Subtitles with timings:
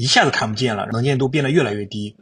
[0.00, 2.16] 一下子看不见了，能见度变得越来越低，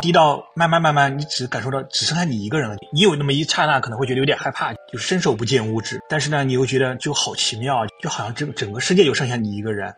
[0.00, 2.76] 低到慢慢慢慢，你只感受到只剩下你一个人了。
[2.92, 5.98] 你有那么一刹那可能会觉得有点害怕，就伸手不见五指。
[6.08, 9.92] 但是呢，你又觉得就好奇妙，就好像整整个世界就剩下你一个人。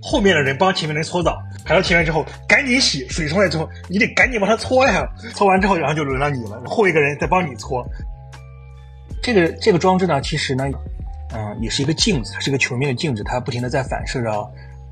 [0.00, 5.04] 后面的人帮前面人搓澡，排到前面之后赶紧洗，水冲来之后你得赶紧帮他搓呀，
[5.34, 7.84] 搓完之后然后就轮到你了，后一个人再帮你搓。
[9.20, 10.66] 这个这个装置呢，其实呢，
[11.34, 14.30] 嗯，也是一个镜子，它是一个球面的镜子，它不停的在反射着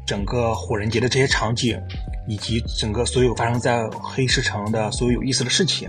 [0.09, 1.79] 整个火人节的这些场景，
[2.27, 5.87] 以及整个所有发生在黑市城的所有有意思的事情。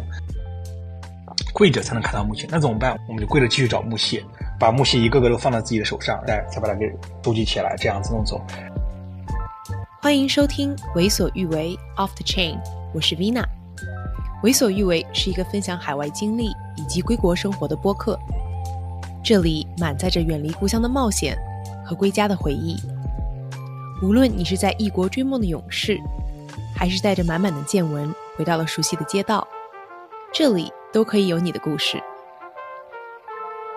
[1.53, 2.99] 跪着才能看到木屑，那怎么办？
[3.07, 4.21] 我们就跪着继续找木屑，
[4.59, 6.85] 把木屑一个个都放在自己的手上，再再把它给
[7.23, 8.41] 收集起来，这样子弄走。
[10.02, 12.55] 欢迎收听《为所欲为 Off the Chain》，
[12.93, 13.45] 我是 Vina。
[14.43, 18.20] 为所欲为是一个分享海外经历以及归国生活的播客，
[19.23, 21.38] 这里满载着远离故乡的冒险
[21.85, 22.76] 和归家的回忆。
[24.02, 25.99] 无论你是在异国追梦的勇士，
[26.76, 29.48] 还是带着满满的见闻回到了熟悉的街道，
[30.32, 32.01] 这里都可以有你的故事。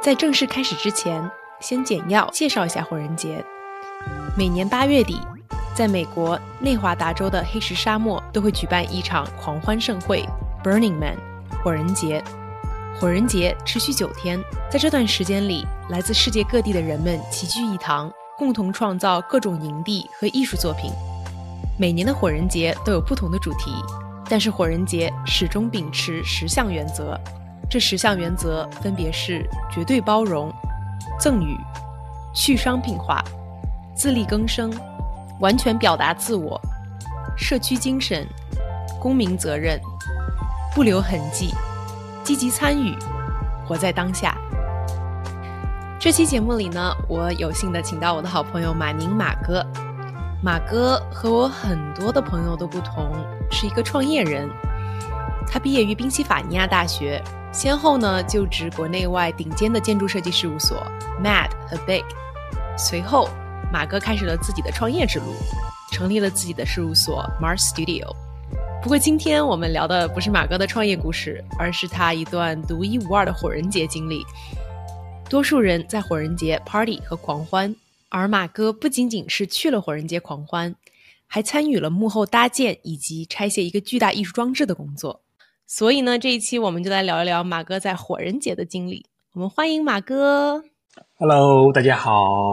[0.00, 1.30] 在正式开始之前，
[1.60, 3.44] 先简要介绍一下火人节。
[4.36, 5.18] 每年八月底。
[5.74, 10.22] 在美国内华达州的黑石沙漠，都会举办一场狂欢盛会
[10.62, 11.16] ——Burning Man（
[11.64, 12.22] 火人节）。
[13.00, 14.38] 火人节持续九天，
[14.70, 20.90] 在这段时间里，来自世界各地的人们齐聚一堂，共同创造各种营地和艺术作品。
[21.78, 23.70] 每年的火人节都有不同的主题，
[24.28, 27.16] 但是火人节始终秉持十项原则。
[27.70, 30.52] 这十项原则分别是：绝对包容、
[31.20, 31.56] 赠与、
[32.34, 33.22] 去商品化、
[33.94, 34.72] 自力更生。
[35.38, 36.60] 完全表达自我，
[37.36, 38.26] 社区精神，
[39.00, 39.80] 公民责任，
[40.74, 41.54] 不留痕迹，
[42.24, 42.92] 积极参与，
[43.68, 44.36] 活在当下。
[46.02, 49.64] 这期节目里呢，我有幸的请到我的好朋友马宁马哥。
[50.42, 53.12] 马哥和我很多的朋友都不同，
[53.52, 54.50] 是一个创业人。
[55.46, 60.84] 他毕业于宾夕法尼亚大学，先后呢就职国内外顶尖的建筑设计事务所
[61.22, 62.02] Mad 和 Big，
[62.76, 63.28] 随后。
[63.72, 65.26] 马哥开始了自己的创业之路，
[65.92, 68.12] 成立了自己的事务所 Mars Studio。
[68.82, 74.26] 不过，今天我们聊的不是马哥的创业故事，而是他一段独一无二的火人节经历。
[75.32, 77.74] 多数人在火人节 party 和狂欢，
[78.10, 80.74] 而马哥不仅仅是去了火人节狂欢，
[81.26, 85.22] 还参与了幕后搭建以及拆卸一个巨大艺术装置的工作。
[85.66, 89.06] 所以呢，这一期我们就来聊一聊马哥在火人节的经历。
[89.32, 90.62] 我们欢迎马哥。
[91.14, 92.12] Hello，大家好，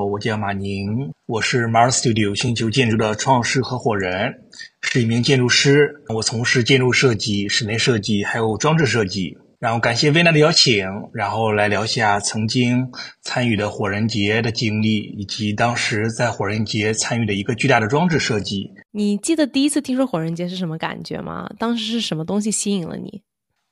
[0.10, 4.34] 我叫马宁，我是 Mars Studio 星球建筑的创始合伙人，
[4.80, 6.02] 是一名建筑师。
[6.16, 9.38] 我从事建筑设计、室内设计还有装置设计。
[9.60, 18.72] 然后感谢薇娜的邀请，然后来聊一下曾经参与的火人节的经历，以及当时在火人节参与的一个巨大的装置设计。
[18.92, 21.50] 你记得第一次听说火人节是什么感觉吗？
[21.60, 23.22] 当时是什么东西吸引了你？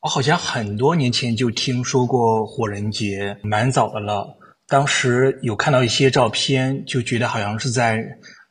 [0.01, 4.37] 我好像很多年前就听说过火人节，蛮早的了。
[4.67, 8.03] 当时有看到一些照片，就觉得好像是在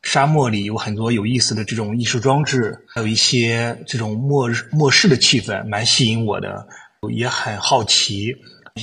[0.03, 6.67] 沙漠里，有很多有意思的这种艺术装置，还有一些这种末日末世的气氛，蛮吸引我的，
[7.11, 8.35] 也很好奇，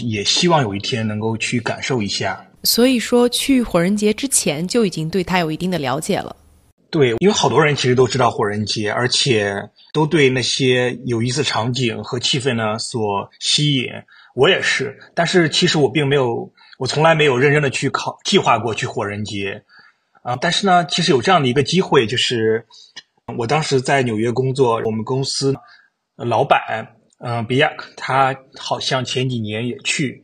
[0.04, 2.46] 也希望有一天能够去感受一下。
[2.64, 6.36] 所以说，去火人节之前就已经对他有一定的了解了。
[6.90, 9.54] 对，因为好多人其实都知道火人节，而且
[9.94, 13.88] 都对那些有意思场景和气氛呢所吸引。
[14.36, 16.52] 我也是，但是其实我并没有。
[16.80, 19.64] 我从来没有认真的去考计划过去火人节，
[20.24, 22.66] 啊，但是呢，其实有这样的一个机会，就是
[23.38, 25.54] 我当时在纽约工作，我们公司
[26.18, 30.24] 老板，嗯，比亚克，他好像前几年也去，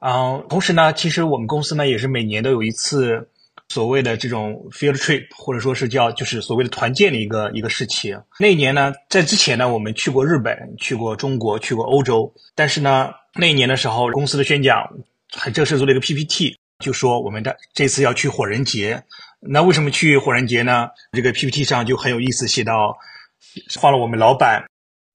[0.00, 3.30] 嗯，同时呢，其实我们公司呢也是每年都有一次
[3.68, 8.20] 所谓的这种 field trip，或者说是叫就是所谓的团建的一个一个事情。
[8.38, 14.86] 那一年呢，在之前呢，我们去过日本，去过中国，去过欧洲，但是呢，那一年的时候，公司的宣讲。
[15.30, 19.04] 很正式做了一个 PPT，就说我们的这次要去火人节。
[19.40, 20.88] 那为什么去火人节呢？
[21.12, 22.96] 这个 PPT 上就很有意思，写到
[23.78, 24.64] 放了我们老板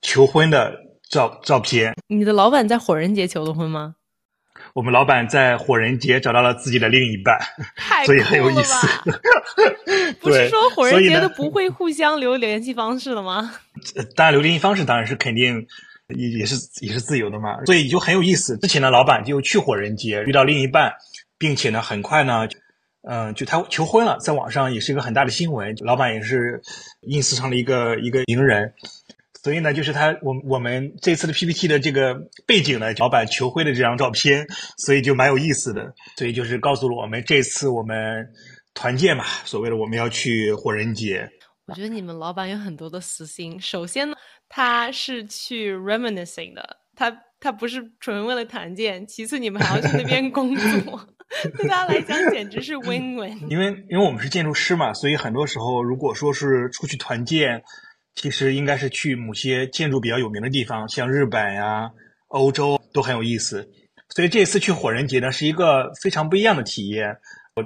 [0.04, 0.72] 求婚的
[1.10, 1.94] 照照片。
[2.08, 3.96] 你的老板在火人节求的婚吗？
[4.74, 7.38] 我们老板在火人节找到了自己的另一半，
[8.06, 8.88] 所以很有意思。
[10.20, 13.54] 不是说火人节都不会互相留联系方式了吗？
[14.16, 15.68] 当然，留联系方式当然是肯定。
[16.10, 18.58] 也也是也是自由的嘛，所以就很有意思。
[18.58, 20.94] 之前呢，老板就去火人节遇到另一半，
[21.40, 22.46] 并且呢，很快呢，
[23.10, 25.74] 嗯，就他求婚了，在网上也是一个很大的新闻。
[25.80, 26.62] 老板也是
[27.08, 28.74] ins 上的一个一个名人，
[29.44, 32.16] 所以呢，就是他我我们这次的 PPT 的这个
[32.48, 34.48] 背景呢，老板求婚的这张照片，
[34.78, 35.94] 所以就蛮有意思的。
[36.16, 38.26] 所以就是告诉了我们这次我们
[38.74, 41.30] 团建嘛，所谓的我们要去火人节。
[41.66, 43.60] 我觉得你们老板有很多的私心。
[43.60, 44.16] 首先呢，
[44.48, 49.06] 他是去 reminiscing 的，他他不是纯为了团建。
[49.06, 51.08] 其次，你们还要去那边工作，
[51.58, 53.38] 对他来讲简直是 win win。
[53.50, 57.64] 因为因为我们是建筑师嘛，所以很多时候如果说是出去团建，
[58.16, 61.92] 其实应该是去某些建筑比较有名的地方，像日本呀、
[62.28, 63.70] 欧洲都很有意思。
[64.10, 67.18] 所以这次去火人节呢，是一个非常不一样的体验。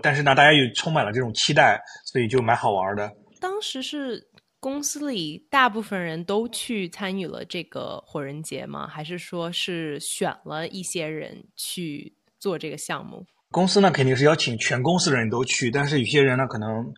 [0.02, 3.10] 但是呢，大家又充满了这种期待，所以就蛮好玩的。
[3.40, 4.28] 当时是
[4.60, 8.88] 公司里大部分人都去参与了这个火人节吗？
[8.88, 13.26] 还是说是选了一些人去做这个项目？
[13.50, 16.94] 公司呢肯定是邀请全公司的人都去，但是有些人呢可能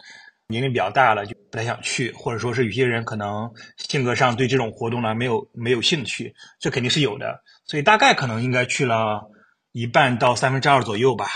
[0.47, 7.41] 年龄比较大了，就不太想去，或者说是有些人可能性格上对这种活动呢没有没有兴趣，这肯定是有的。
[7.65, 9.29] 所以大概可能应该去了
[9.71, 11.27] 一半到三分之二左右吧。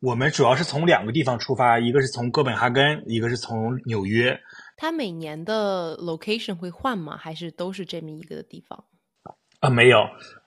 [0.00, 4.38] 我们主要是从两个地方出发，一个是从哥本哈根，一个是从纽约。
[4.76, 7.16] 它每年的 location 会换吗？
[7.16, 8.84] 还是都是这么一个地方？
[9.60, 10.00] 啊，没有。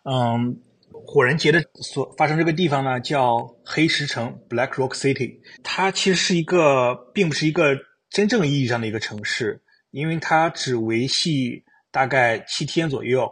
[0.04, 0.60] 嗯，
[0.92, 5.40] 火人节的所发生这个地方呢，叫黑石城 （Black Rock City）。
[5.64, 7.76] 它其实是一个，并不是一个
[8.10, 9.62] 真正意义上的一个城市，
[9.92, 13.32] 因为它只维系大概七天左右。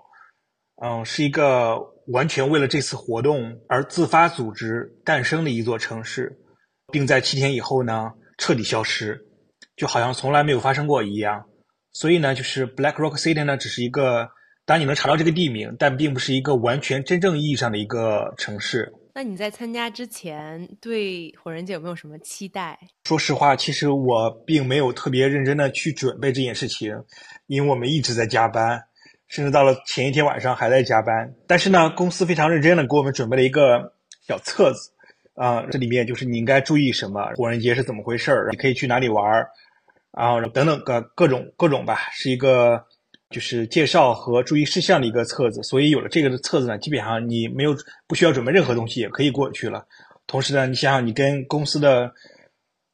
[0.83, 6.37] 嗯，是一个完全为了这次活动而自发组织诞生的一座城市，
[6.91, 9.25] 并在七天以后呢彻底消失，
[9.77, 11.45] 就好像从来没有发生过一样。
[11.93, 14.29] 所以呢，就是 Black Rock City 呢，只是一个，
[14.65, 18.93] 当你能查到这个地名，但并不是一个完全真正意义上的一个城市。
[19.17, 22.77] 那你在参加之前对火人节有没有什么期待？
[23.05, 26.91] 说实话，其实我并没有特别认真的去准备这件事情，
[27.47, 28.83] 因为我们一直在加班。
[29.27, 33.91] 甚至到了前一天晚上还在加班，但是呢，公司非常认真的给我们准备了一个
[34.21, 34.91] 小册子，
[35.33, 39.49] 啊，这里面就是你应该注意什么，火人节是怎么回事儿，你可以去哪里玩儿，
[40.11, 42.85] 啊，等等个各种各种吧，是一个
[43.29, 45.61] 就是介绍和注意事项的一个册子。
[45.63, 47.75] 所以有了这个的册子呢，基本上你没有
[48.07, 49.85] 不需要准备任何东西也可以过去了。
[50.27, 52.11] 同时呢，你想想你跟公司的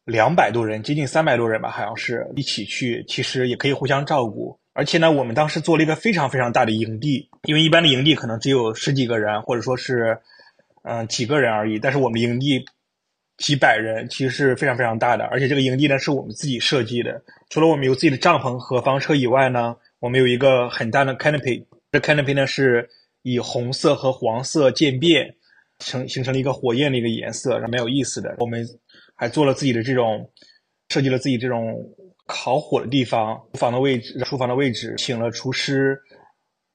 [0.06, 4.60] 两百多人，接近三百多人吧，好像是一起去，其实也可以互相照顾。
[4.74, 10.18] 而且呢，我们当时做了一个非常非常大的营地，因为一般的营地可能只有十几个人，或者说是，
[10.84, 11.78] 嗯，几个人而已。
[11.78, 12.66] 但是我们营地
[13.38, 15.26] 几百人，其实是非常非常大的。
[15.26, 17.22] 而且这个营地呢，是我们自己设计的。
[17.50, 21.66] 除了我们有自己的帐篷和房车以外呢，我们有一个很大的 canopy。
[21.92, 22.90] 这 canopy 呢，是
[23.22, 25.34] 以红色和黄色渐变
[25.80, 28.36] 成形成了一个火焰的一个颜色，蛮有意思的。
[28.40, 28.68] 我们
[29.16, 30.30] 还做了自己的这种
[30.90, 31.74] 设计了自己这种。
[32.28, 36.00] 烤火的地方，厨房的位置，厨房的位置，请了厨师，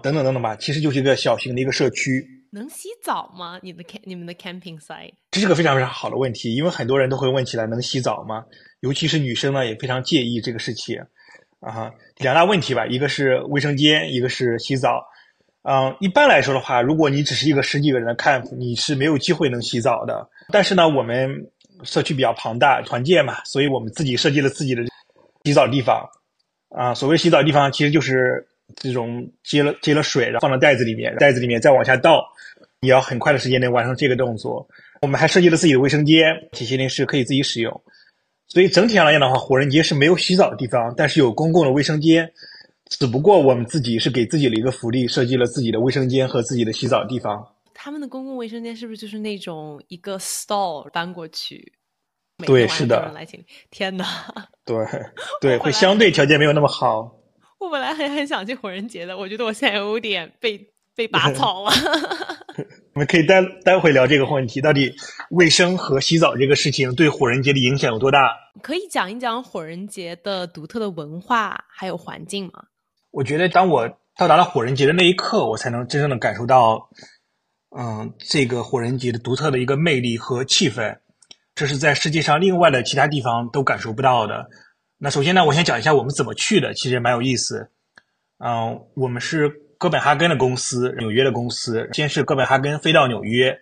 [0.03, 2.23] 等等等等吧，其实就是一个小型的一个社区。
[2.53, 3.59] 能洗澡吗？
[3.63, 5.15] 你的 camp 你们的 camping site？
[5.31, 8.45] 这是个非常非常好的问题，因为很多人都会问起来，能洗澡吗？
[8.81, 11.01] 尤其是女生呢，也非常介意这个事情。
[11.67, 15.05] 啊，两大问题吧，一个是卫生间，一个是洗澡。
[15.63, 20.29] 嗯，一般来说的话，如果你只是一个十几个人的 camp，你是没有机会能洗澡的。
[20.53, 21.29] 但是呢，我们
[21.83, 24.85] 社区比较庞大，团建嘛，所以我们自己设计了自己的。
[25.45, 26.05] 洗澡地方，
[26.71, 32.25] 啊，所谓洗澡地方，其实就是这种接了接了水，然后放到袋子里面，袋子里面再往下倒，
[32.81, 34.67] 也要很快的时间内完成这个动作。
[35.03, 37.81] 我们还设计了自己的卫生间，这些呢是可以自己使用。
[38.49, 42.33] 所以整体上来讲的话，火人节是没有洗澡的地方，但是有公共的卫生间。
[42.89, 47.45] 只不过我们自己是给自己的一个福利，设计了自己的卫生间和自己的洗澡地方。
[47.75, 51.73] 他们的公共卫生间是不是就是那种一个 stall 搬过去？
[52.47, 53.13] 对，是的。
[53.71, 54.07] 天哪！
[54.65, 54.77] 对
[55.41, 57.19] 对， 会相对条件没有那么好。
[57.59, 61.73] 我本来很很想去火人节的，我觉得我现在有点被被拔 草了。
[62.97, 64.95] 我们可以待待会聊这个问题，到底
[65.29, 68.35] 卫生和洗澡这个事情对火人节的影响有多大？
[68.63, 72.53] 可以讲一讲火人节的独特的文化还有环境吗？
[73.11, 73.87] 我觉得当我
[74.17, 76.89] 到达了火人节的那一刻，我才能真正的感受到，
[77.79, 80.97] 嗯，这个火人节的独特的一个魅力和气氛。
[81.55, 84.49] 这是在世界上另外的其他地方都感受不到的。
[84.97, 87.71] 那首先呢，我先讲一下我们怎么去的，其实也蛮有意思。
[88.39, 91.89] 嗯，我们是哥本哈根的公司，纽约的公司。
[91.93, 93.59] 先是哥本哈根飞到纽约，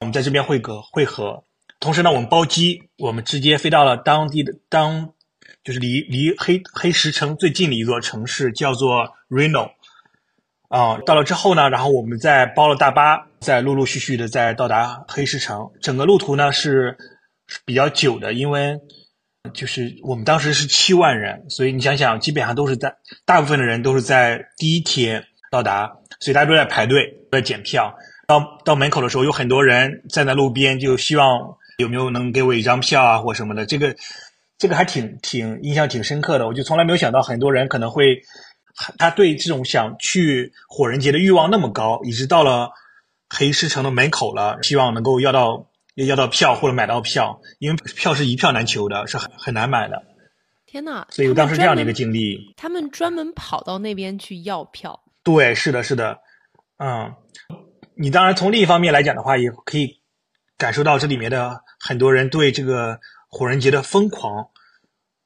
[0.00, 1.44] 我们在这边会合会合。
[1.80, 5.12] 同时呢，我们包机，我们直接飞到了当地的当，
[5.62, 9.72] 就是离离黑黑石城最近的一座城市，叫做 Reno。
[10.68, 15.70] 啊，到了之后呢，然后我们再包了大巴，再陆陆续续的再到达黑石城。
[15.80, 16.96] 整个路途呢是。
[17.66, 18.80] 比较久的，因为
[19.52, 22.96] 就是我们当时是七万人，所以你想想，基本上都是在
[23.26, 27.94] 大部分的人都是在第一天到达，所以大家都在排队在检票。
[28.26, 33.64] 到到门口的时候，有很多人站在路边，就希望有没有能给我一张票啊，或什么的。
[33.64, 33.94] 这个
[34.58, 36.48] 这个还挺挺印象挺深刻的。
[36.48, 38.22] 我就从来没有想到很多人可能会，
[38.98, 42.72] 他对这种想去火人节的欲望那么高，一直到了
[43.28, 50.02] 黑石城的门口了，希望能够要到要到票或者买到票，因为票是一票难求的，是很很难买的。
[50.66, 51.06] 天呐！
[51.10, 54.98] 所以我当时这样的一个经历，他们专门跑到那边去要票。
[55.24, 56.20] 对，是的，是的，
[56.76, 57.14] 嗯，
[57.96, 60.00] 你当然从另一方面来讲的话，也可以
[60.58, 64.50] 感受到这里面的很多人对这个火人节的疯狂，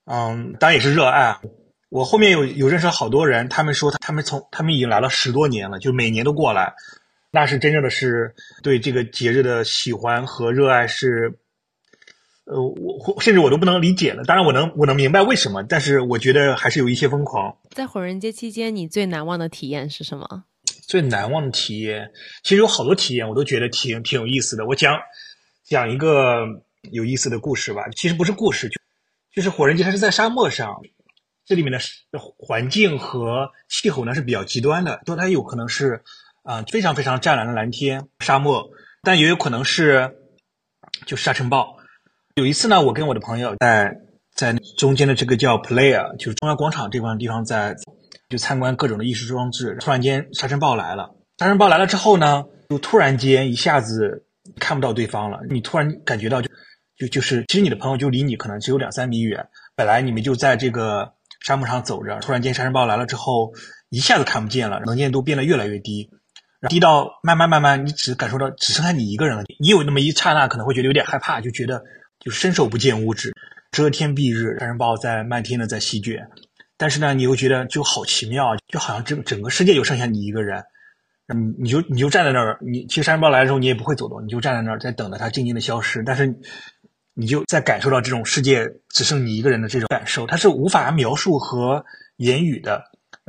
[0.07, 1.41] 嗯，当然也是热爱。
[1.89, 6.75] 我后面有有认识好多人，他们说他们从他们已经来了十多年了，就每年都过来，
[7.33, 11.41] 那是真正的是对这个节日的喜欢和热爱是。
[12.51, 14.25] 呃，我甚至我都不能理解了。
[14.25, 17.59] 当然，我能我能明白为什么，但是我觉得还是有一些疯狂。
[17.71, 20.45] 在火人节期间，你最难忘的体验是什么？
[20.87, 22.11] 最难忘的体验，
[22.43, 24.67] 其实有好多体验，我都觉得挺挺有意思的。
[24.67, 24.99] 我讲
[25.63, 26.47] 讲一个
[26.91, 27.83] 有意思的故事吧。
[27.95, 28.81] 其实不是故事，就
[29.35, 30.81] 就是火人节它是在沙漠上，
[31.45, 31.79] 这里面的
[32.19, 36.03] 环境和气候呢是比较极端的，说它有可能是
[36.45, 38.71] 啊非常非常湛蓝的蓝天沙漠，
[39.03, 40.17] 但也有可能是
[41.05, 41.78] 就沙尘暴。
[42.39, 43.99] 有一次呢，我跟我的朋友在
[44.33, 47.75] 在中间的这个叫 Player，就是中央广场这块地方，在
[48.29, 49.77] 就参观各种的艺术装置。
[49.81, 54.25] 突然间沙尘暴来了，沙尘暴来了之后呢，就突然间一下子
[54.61, 55.41] 看不到对方了。
[55.51, 56.49] 你突然感觉到就
[56.97, 59.49] 就就是，其实你的朋友就离你可能只有两三米远。
[59.75, 63.53] 本来你们就在这个沙漠上走着，突然间沙尘暴来了之后，
[63.91, 66.09] 一下子看不见了，能见度变得越来越低，
[66.69, 69.43] 低到慢慢慢慢，你只感受到只剩下你一个人了。
[69.59, 71.83] 你有那么一刹那可能会觉得有点害怕，就觉得。
[72.31, 73.33] 伸手不见五指，
[73.71, 76.29] 遮天蔽日，沙尘暴在漫天的在席卷，
[76.77, 80.63] 但是呢，你又觉得就好奇妙，就好像整整个世界就剩下你一个人，
[81.29, 86.35] 你你就你就站在那儿，你其实沙尘暴来的时候你也不会走动，你就站在那儿在等着它静静的消失，但是
[87.15, 91.85] 你就在感受到这种世界只剩你一个人的这种感受，它是无法描述和
[92.17, 92.83] 言语的。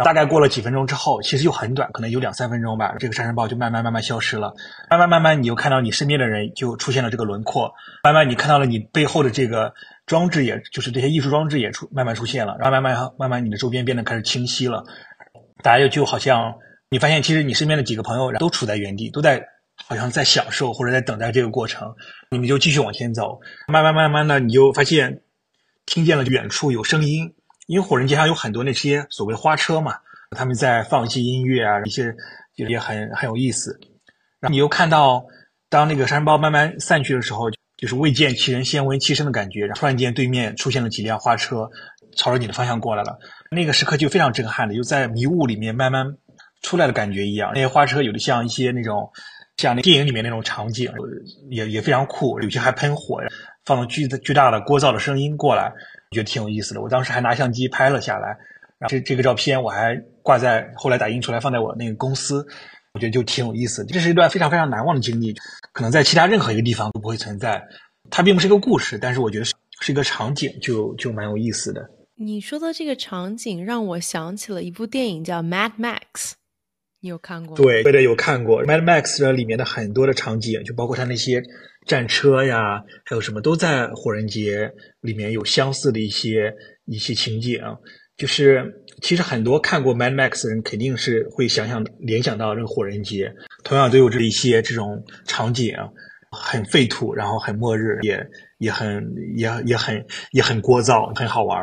[0.03, 2.95] 大概过了几分钟之后，其实又很短，可能有两三分钟吧。
[2.99, 4.53] 这个沙尘暴就慢慢慢慢消失了，
[4.89, 7.73] 慢慢慢慢，你又看到你身边的人就出现了这个轮廓。
[8.03, 9.73] 慢慢，你看到了你背后的这个
[10.05, 12.55] 装置，也就是这些艺术装置也出慢慢出现了。
[12.59, 14.85] 然后慢慢慢慢，你的周边变得开始清晰了。
[15.61, 16.55] 大家又就好像
[16.89, 19.45] 你发现，其实你身边的几个朋友都处在原地，都在
[19.87, 21.95] 好像在享受或者在等待这个过程。
[22.31, 25.21] 你们就继续往前走，慢慢慢慢的，你就发现
[25.85, 27.33] 听见了远处有声音。
[27.69, 29.97] 因为火人节上有很多那些所谓的花车嘛，
[30.31, 32.15] 他们在放一些音乐啊，一些
[32.57, 33.79] 就也很很有意思。
[34.39, 35.23] 然后你又看到，
[35.69, 39.67] 当那个沙尘暴慢慢散去的时候，就是未见其人先闻其声的感觉。
[39.67, 41.69] 然后突然间对面出现了几辆花车，
[42.15, 43.19] 朝着你的方向过来了。
[43.51, 46.17] 那个时刻就非常震撼的，就在迷雾里面慢慢
[46.63, 47.51] 出来的感觉一样。
[47.53, 49.11] 那些花车有的像一些那种
[49.57, 50.91] 像那电影里面那种场景，
[51.51, 53.21] 也也非常酷，有些还喷火，
[53.63, 55.71] 放了巨巨大的聒噪的声音过来。
[56.11, 58.29] 我觉得挺有意思的，我当时还拿相机拍了下来，
[58.79, 62.47] 然后这这个照片我还挂在后来打印出来放在我那个公司，
[62.93, 63.93] 我觉得就挺有意思的。
[63.93, 65.35] 这是一段非常非常难忘的经历，
[65.71, 67.61] 可能在其他任何一个地方都不会存在。
[68.09, 71.87] 它并不是一个故事，但是我觉得是是一个场景，就就蛮有意思的。
[72.15, 75.99] 你说的这个场景让我想起了一部电影叫《Mad Max》，
[77.01, 77.55] 你有看过？
[77.55, 81.43] 对，对的，有看过《Mad Max》里面的很多的场景，就包括它那些。
[81.87, 84.69] 战车呀，还有什么都在火人节
[85.01, 86.53] 里面有相似的一些
[86.85, 87.59] 一些情景，
[88.15, 95.73] 就是其实很多看过《Mad Max》的人肯定是会想想联想到这个火人节，同样都有这一些这种场景，
[96.29, 98.23] 很废土，然后很末日，也
[98.59, 101.59] 也很也也很也很聒噪，很好玩。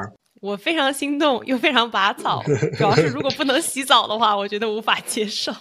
[0.46, 2.40] 我非常心动，又非常拔草，
[2.78, 5.52] 主要是如果不能洗澡的话，我觉得无法接受。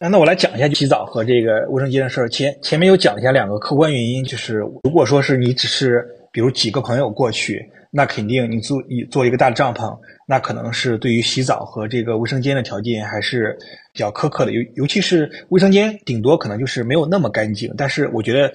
[0.00, 2.28] 那那我来讲一下洗澡和这个卫生间的事儿。
[2.30, 9.94] 前前面有讲一下两个客观原因，就是如果说是你只是比如几个朋友过去，那肯定你做一做一个大的帐篷，
[10.26, 13.58] 那可能是对于洗澡和这个卫生间的条件还是
[13.92, 14.52] 比较苛刻的。
[14.52, 18.50] 尤尤其是卫生间，顶多可能就是没有那么干净，但是我觉得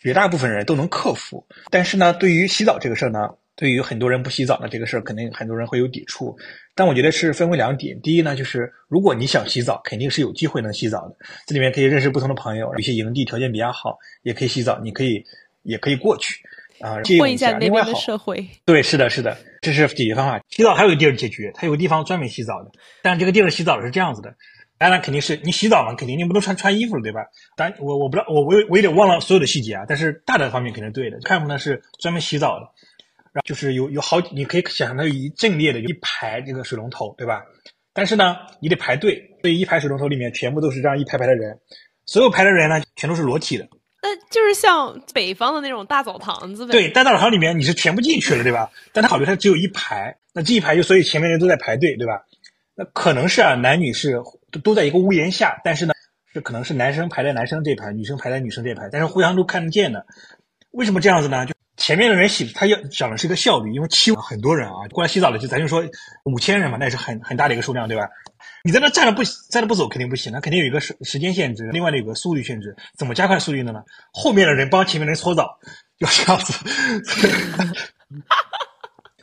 [0.00, 1.44] 绝大部分人都能克服。
[1.70, 3.30] 但是呢，对于洗澡这个事儿呢？
[3.58, 6.36] 对于很多人不洗澡的这个事儿，肯定很多人会有抵触。
[6.76, 8.00] 但我觉得是分为两点。
[8.02, 11.16] 第一呢，就是如果你想洗澡，肯定是有机会能洗澡的。
[11.44, 15.24] 这里面可以认识不同的朋友，有些营地条件比较好，也可以洗澡，你可以
[15.64, 16.36] 也可以过去
[16.78, 18.48] 啊，混一下那边的社会。
[18.64, 20.40] 对，是的，是的，这是解决方法。
[20.48, 22.70] 洗澡还有一个地儿解决，它有个地方专门洗澡的。
[23.02, 24.36] 但这个地儿洗澡是这样子的，
[24.78, 27.22] 当然肯定是你洗澡嘛，肯定你不能穿穿衣服了，对吧？
[27.56, 29.84] 但我我不知道，我我我有点忘了所有的细节啊。
[29.88, 31.18] 但是大的方面肯定是对的。
[31.24, 32.70] 看出呢是专门洗澡的。
[33.44, 37.42] 就是有有好，你可以想象它有一阵列的一排这个水龙头，对吧？
[37.92, 41.58] 但是呢，你得排队，所以一排水龙头里面全部都是这样一排排的人，
[42.06, 43.68] 所有排的人呢，全都是裸体的，
[44.02, 46.72] 那就是像北方的那种大澡堂子呗。
[46.72, 48.70] 对，大澡堂里面你是全部进去了，对吧？
[48.92, 52.22] 但他考虑他只有一排，那这一排就所以前面人都在排队，对吧？
[52.76, 55.92] 那可能是啊，男女是都都在一个屋檐下，但是呢，
[56.32, 60.06] 是可能是男生排在男生这排，女生排在女生这排，但是互相都看得见的。
[60.70, 61.44] 为什么这样子呢？
[61.44, 65.82] 就前面的人洗，他要讲的是一个效率，因为七很多人啊过来洗澡的，就咱就说
[66.24, 68.08] 五千人嘛，那也是很很大的一个数量，对吧？
[68.64, 73.80] 你在那站着不站着不走肯定不行，那肯定有一个时时间限制，另外的有个速率限制，怎么加快速率的呢？
[74.12, 75.58] 后面的人帮前面人搓澡，
[75.98, 76.52] 要这样子。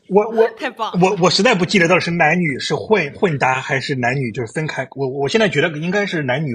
[0.07, 4.87] 我我太棒，我我实在不记得到底是男女是混混搭还是男女就是分开。
[4.91, 6.53] 我我现在觉得应该是男女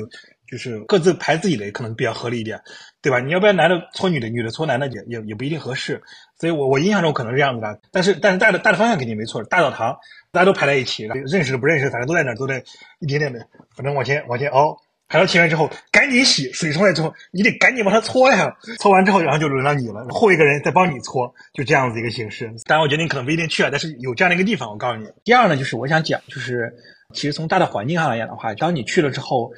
[0.48, 2.60] 就是各自排自己的，可能比较合理一点，
[3.02, 3.20] 对吧？
[3.20, 6.02] 你要不然男的搓女的，女的搓男的也也也不一定合适。
[6.38, 9.98] 所以我我印象中可能是这样子的，但是但是大的大的方向肯定没错，大澡堂
[10.32, 12.62] 大家都排在一起，认识的不认识，反正都在那，都在
[12.98, 13.40] 一点点的，
[13.76, 14.76] 反正往前往前凹。
[15.12, 18.56] 排到前面之后，赶紧洗，水冲来之后，你得赶紧把它搓呀。
[18.78, 22.46] 搓完之后，然后就轮到你了，后一个人再帮你搓，就这样子一个形式。
[22.64, 25.08] 当然，我觉得你可能不一定去啊，但是有这样的一个地方，我告诉你。
[25.24, 26.72] 第二呢，就是我想讲，就是
[27.12, 29.50] 其实从大的环境上来讲的话，当你去了之后，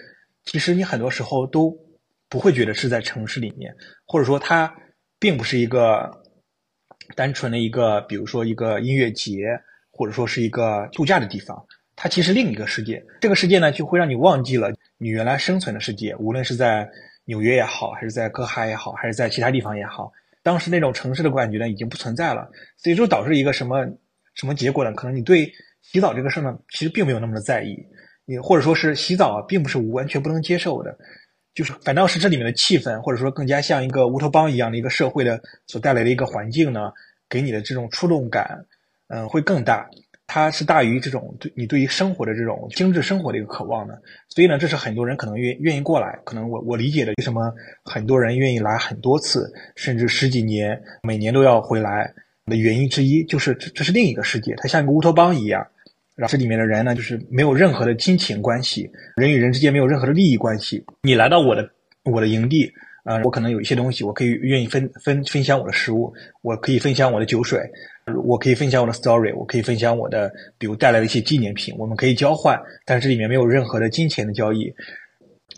[0.47, 1.77] 其实你很多时候都
[2.33, 4.75] 不会觉得是在城市里面，或者说它
[5.19, 6.11] 并不是一个
[7.15, 9.49] 单纯的一个，比如说一个音乐节，
[9.91, 11.63] 或者说是一个度假的地方。
[11.95, 16.89] 它其实另一个世界，这个世界呢就会让你忘记了你原来生存的世界，无论是在
[17.27, 20.11] 纽约也好，还是在哥哈也好，还是在其他地方也好，
[20.43, 22.49] 当时那种城市的感觉呢已经不存在了，
[22.79, 23.85] 所以就导致一个什么
[24.33, 24.93] 什么结果呢？
[24.95, 27.77] 可能你对洗澡这个事儿呢其实并没有那么的在意，
[28.25, 30.97] 你或者说是洗澡啊并不是完全不能接受的，
[31.55, 36.93] 就是反倒是这里面的气氛，或者说更加像一个乌托邦一样的一个社会的所带来的一个环境呢，
[37.29, 38.65] 给你的这种触动感，
[39.09, 39.89] 嗯，会更大。
[40.27, 46.19] 它是大于这种对你对于生活的这种精致生活的一个渴望的，所以呢，这是很多人可能愿愿意过来。
[46.25, 47.53] 可能我我理解的为什么
[47.85, 52.15] 很多人愿意来很多次，甚至十几年，每年都要回来
[52.47, 55.67] 的原因之一，就是这这是另一个世界，它像一个乌托邦一样。
[56.17, 60.85] 然后这里面的人呢，就是没有任何的亲情关系，人与人之间没有任何的利益关系。
[61.03, 61.69] 你来到我的
[62.05, 62.73] 我的营地，
[63.05, 67.61] 啊，我可能有一些东西，我可以愿意分分分享我的食物，我可以分享我的酒水。
[68.25, 74.75] 我可以分享我的 story，我可以分享我的，比如带来的一些纪念品，我们可以交换，但是这里面没有任何的金钱的交易。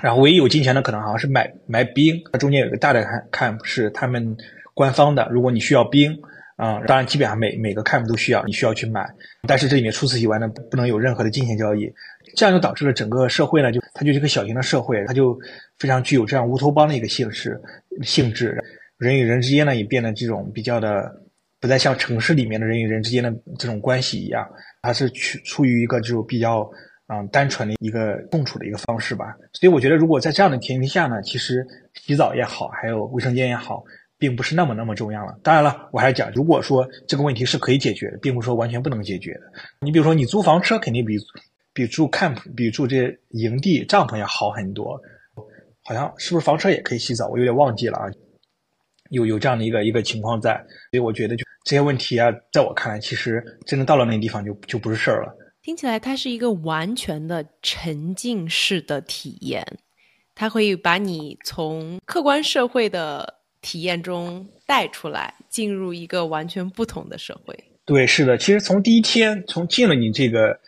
[0.02, 4.36] 然后唯一有金钱的可能好像是买买兵，它中间有个大的 camp 是他们
[4.74, 6.14] 官方的，如果你需要兵
[6.56, 9.04] 啊，当然基本上每每个 camp 都需要，你需要去买。
[9.46, 11.92] 但是这里面除此以外呢，不能有任何的金钱交易，
[12.36, 15.38] 这样就导致了整个社会呢，就它就是一个小型的社会，它就
[15.78, 17.60] 非常具有这样乌托邦的一个性质
[18.02, 18.62] 性质，
[18.98, 21.20] 人与人之间呢也变得这种比较的。
[21.60, 24.46] 不再像城市里面的人与人之间的这种关系一样，
[24.82, 26.70] 它是出出于一个就比较
[27.06, 29.34] 嗯单纯的一个共处的一个方式吧。
[29.54, 33.82] 所以我觉得，如果在这样的前提下呢，其实洗澡也好，还有卫生间也好，
[34.18, 35.38] 并不是那么那么重要了。
[35.42, 39.40] 当然了，我还是讲，如果说这个问题是可以解决的，并不是说完全不能解决的。
[39.80, 41.16] 你比如说，你租房车肯定比
[41.72, 45.00] 比住 camp 比住这些营地帐篷要好很多。
[45.86, 47.28] 好像是不是房车也可以洗澡？
[47.28, 48.06] 我有点忘记了啊。
[49.10, 50.54] 有有这样的一个一个情况在，
[50.90, 55.36] 所以我觉得就这些问题啊，在我看来，其实真的到了那个地方就就不是事儿了。
[55.62, 59.62] 听起来它是一个完全的沉浸式的体验，
[60.34, 67.58] 它会把你从客观社会的体验中带出来，进入一个完全不同的社会。
[67.86, 70.58] 对，是的，其实从第一天从进了你这个，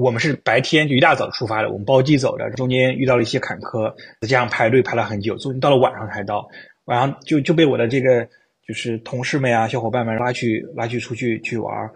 [0.00, 6.48] 我们是白天就一大早出发的，我们包机走的，中间遇到了一些坎坷，再加上排队排了很久，终于到了晚上才到。
[6.84, 8.24] 晚上就就被我的这个
[8.66, 11.90] 就是同事们呀、小伙伴们拉去拉去出去去玩。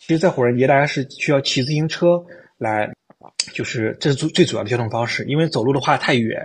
[0.00, 2.22] 其实，在火人节，大家是需要骑自行车
[2.58, 2.90] 来，
[3.52, 5.24] 就是这是最最主要的交通方式。
[5.24, 6.40] 因为走路的话太远，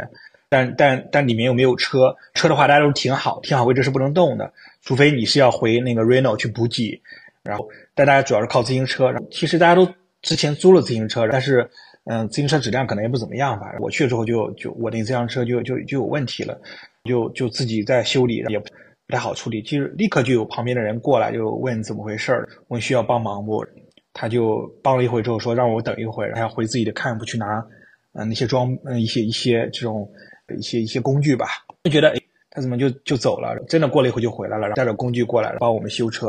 [0.49, 7.01] 但但但里面又没有车，车的话大家都停好，停好位置是不能动的，除非你是要回那个 Reno 去补给。
[7.43, 9.13] 然后，但大家主要是靠自行车。
[9.31, 9.87] 其实大家都
[10.21, 11.69] 之前租了自行车，但是
[12.05, 13.73] 嗯，自行车质量可能也不怎么样吧。
[13.79, 16.59] 我去了之后，就就我那自行车就就就有问题了。
[17.05, 18.67] 就就自己在修理，也不
[19.07, 19.61] 太好处理。
[19.63, 23.65] 其实立刻就有旁边的人过来，就问怎么回事儿，问需要帮忙不？
[24.13, 27.65] 他就帮了一会之后说让我等一会儿，他要回自己的 camp 去拿，
[28.13, 30.11] 嗯，那些装，嗯，一些一些这种
[30.55, 31.47] 一些一些工具吧。
[31.83, 33.57] 就觉得，哎，他怎么就就走了？
[33.67, 36.27] 真的过了一会就回来了，带着工具过来了，帮我们修车。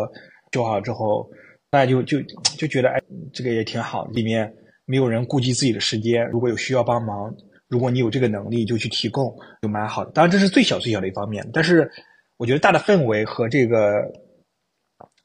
[0.53, 1.31] 修好之后，
[1.71, 2.21] 大家就就
[2.57, 3.01] 就觉得，哎，
[3.33, 4.53] 这个也挺好，里面
[4.85, 7.35] 没有人顾及自己的时间，如果有需要帮忙。
[7.69, 10.11] 如果你有这个能力，就去提供，就蛮好的。
[10.11, 11.49] 当然，这是最小最小的一方面。
[11.53, 11.89] 但是，
[12.37, 14.11] 我觉得大的氛围和这个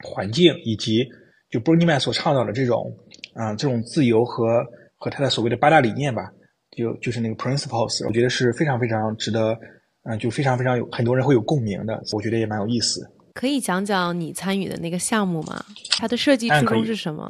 [0.04, 1.04] 环境，以及
[1.50, 2.96] 就 Burning Man 所倡导的这种
[3.34, 6.30] 啊，这种自由和和他的所谓的八大理念吧，
[6.76, 9.58] 就就是那个 principles，我觉得是非常非常值得
[10.04, 13.10] 嗯，就非常非常有很多人会有共鸣的，我觉得也蛮有意思。
[13.34, 15.64] 可以讲讲你参与的那个项目吗？
[15.98, 17.28] 它的设计初衷是什么？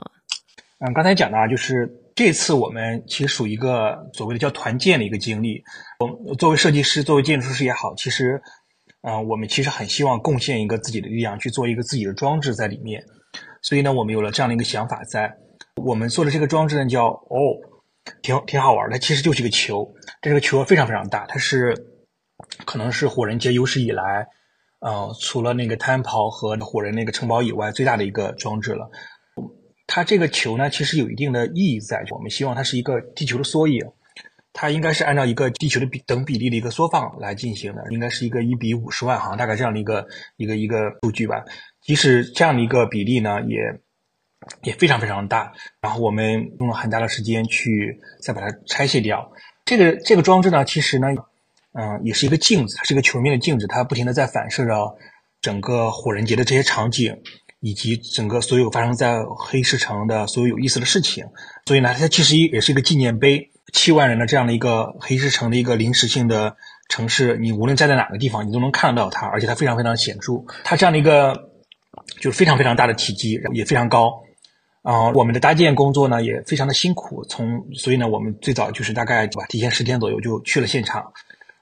[0.81, 5.63] 嗯，刚才讲的啊，就是这次我们其实属于一个所谓的叫团建的一个经历。
[6.27, 8.41] 我作为设计师，作为建筑师也好，其实，
[9.01, 13.03] 嗯，我们其实很希望贡献一个自己的力量，去做一个自己的装置在里面。
[13.63, 15.35] 所以呢，我们有了这样的一个想法，在
[15.83, 17.57] 我们做的这个装置呢，叫哦，
[18.23, 18.99] 挺挺好玩的。
[18.99, 21.75] 其实就是一个球，这个球非常非常大，它是
[22.65, 24.27] 可能是火人节有史以来，
[24.81, 28.91] 呃，除了那个滩堡和火人那个城堡以外，最大的一个装置了。
[29.89, 32.05] 它这个球呢，其实有一定的意义在。
[32.11, 33.87] 我们希望它是一个地球的缩影，
[34.53, 41.45] 它应该是按照一个地球的比等比例的一个缩放来进行的，应该是一个一比五十万好像，大概这样的一个一个一个数据吧。
[41.83, 43.59] 即使这样的一个比例呢，也
[44.63, 45.53] 也非常非常大。
[45.81, 49.33] 然后我们用了很大的时间去再把它拆卸掉。
[49.65, 51.09] 这个这个装置呢，其实呢，
[51.73, 54.97] 嗯，也是一个镜子，它是一个球面的镜子，它不停的在反射着
[55.41, 57.17] 整个火人节的这些场景。
[57.61, 61.25] 以及整个所有发生在黑石城的所有有意思的事情，
[61.65, 63.51] 所以呢，它其实也是一个纪念碑。
[63.73, 66.57] 七万人的这样的一个黑石城的一个临时性的
[66.89, 70.45] 城市，你无论站在哪个地方，你都能看到它，而且它非常非常显著。
[70.65, 71.51] 它这样的一个
[72.21, 74.23] 就是非常非常大的体积，也非常高。
[74.87, 77.25] 啊，我们的搭建工作呢也非常的辛苦。
[77.25, 81.13] 从所以呢，我们最早就是大概吧，提前十天左右就去了现场，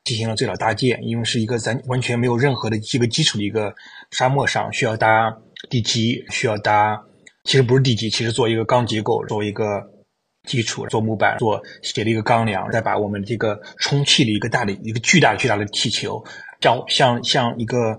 [0.04, 1.02] 进行了最早搭建。
[1.02, 3.74] 因为是一个咱完全没有任何的一个基础的一个
[4.10, 5.34] 沙漠上，需要搭。
[5.70, 7.02] 地基需要搭，
[7.44, 9.80] 其实不是地基，其实做一个钢结构，做一个
[10.46, 16.22] 基础，做木板，做写了一个钢梁，再把我们这个充气的一个大的一个巨大巨大的气球，
[16.60, 17.98] 像像像一个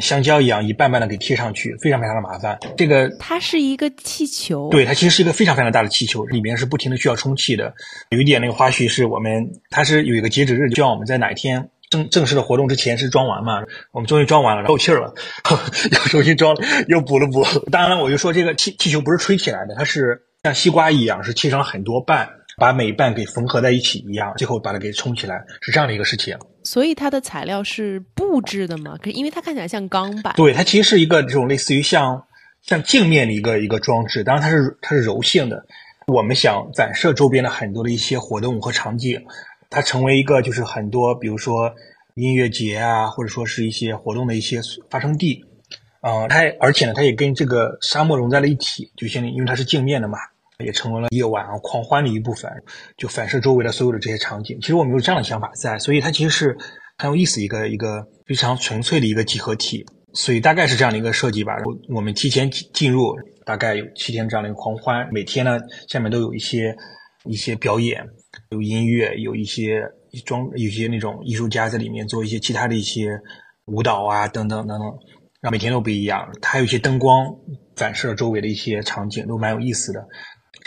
[0.00, 2.58] 香蕉一样一瓣瓣的给贴上去，非常非常的麻烦。
[2.76, 7.74] 这个它是一个气球，对，它其实是一个非常非常大的气球，里面是不停的需要充气的。
[8.10, 11.70] 有一点那个花絮是我们，它是有一个截止日，就要我们在哪一天。
[11.90, 13.64] 正正式的活动之前是装完嘛？
[13.90, 15.12] 我们终于装完了，漏气儿了，
[15.90, 17.42] 又重新装，又补了补。
[17.68, 22.28] 当然了，我就说这个气气球不是吹起来的，它是像西瓜一样，是切成了很多瓣，
[22.60, 26.38] 把每半给缝合在一起一样，最后把它给冲起来，是这样的一个事情。
[26.62, 28.96] 所以它的材料是布制的嘛？
[29.02, 30.34] 可因为它看起来像钢板。
[30.36, 32.22] 对，它其实是一个这种类似于像
[32.60, 35.64] 像镜面的一个一个装置，当然它是它是柔性的。
[36.06, 39.20] 我们想展示周边的很多的一些活动和场景。
[39.72, 41.72] 它成为一个就是很多，比如说
[42.16, 45.44] 音乐节啊，或者说是一些活动的一些发生地，
[46.00, 50.18] 啊，它而且呢，它也跟这个沙漠融在了一起，就像因为它是镜面的嘛，
[50.62, 52.50] 也成为了夜晚啊狂欢的一部分，
[52.96, 54.58] 就反射周围的所有的这些场景。
[54.60, 56.56] 其实我们有这样的想法在，所以它其实是
[56.98, 61.54] 很有意思一个一个非常纯粹的一个集合体，所以大概是这样的一个设计吧。
[61.64, 66.76] 我我们提前进入，大概有七天这样的一个狂欢，每天呢下面都有一些
[67.24, 68.06] 一些表演。
[68.50, 69.82] 有音乐，有一些
[70.24, 73.18] 装，有些那种艺术家在里面做一些其他的一些
[73.66, 74.88] 舞蹈啊，等等等等，
[75.40, 76.28] 让每天都不一样。
[76.40, 77.26] 它有一些灯光
[77.74, 80.00] 反射周围的一些场景，都蛮有意思的。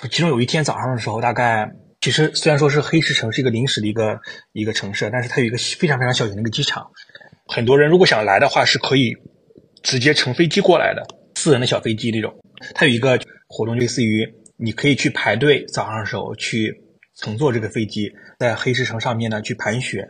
[0.08, 1.70] 其中有一天早上的时候，大概
[2.02, 4.20] 其实虽然说是黑石城是一个临时的一个
[4.52, 6.86] 一个城市，但是它有一个非常非常小型的一个机场。
[7.48, 9.16] 很多人如果想来的话，是可以
[9.82, 11.04] 直接乘飞机过来的，
[11.36, 12.34] 私人的小飞机那种。
[12.74, 16.82] 它有一个活动，类似于你可以去排队，早上的时候去。
[17.16, 20.04] 乘坐这个飞机在黑石城上面呢去盘旋，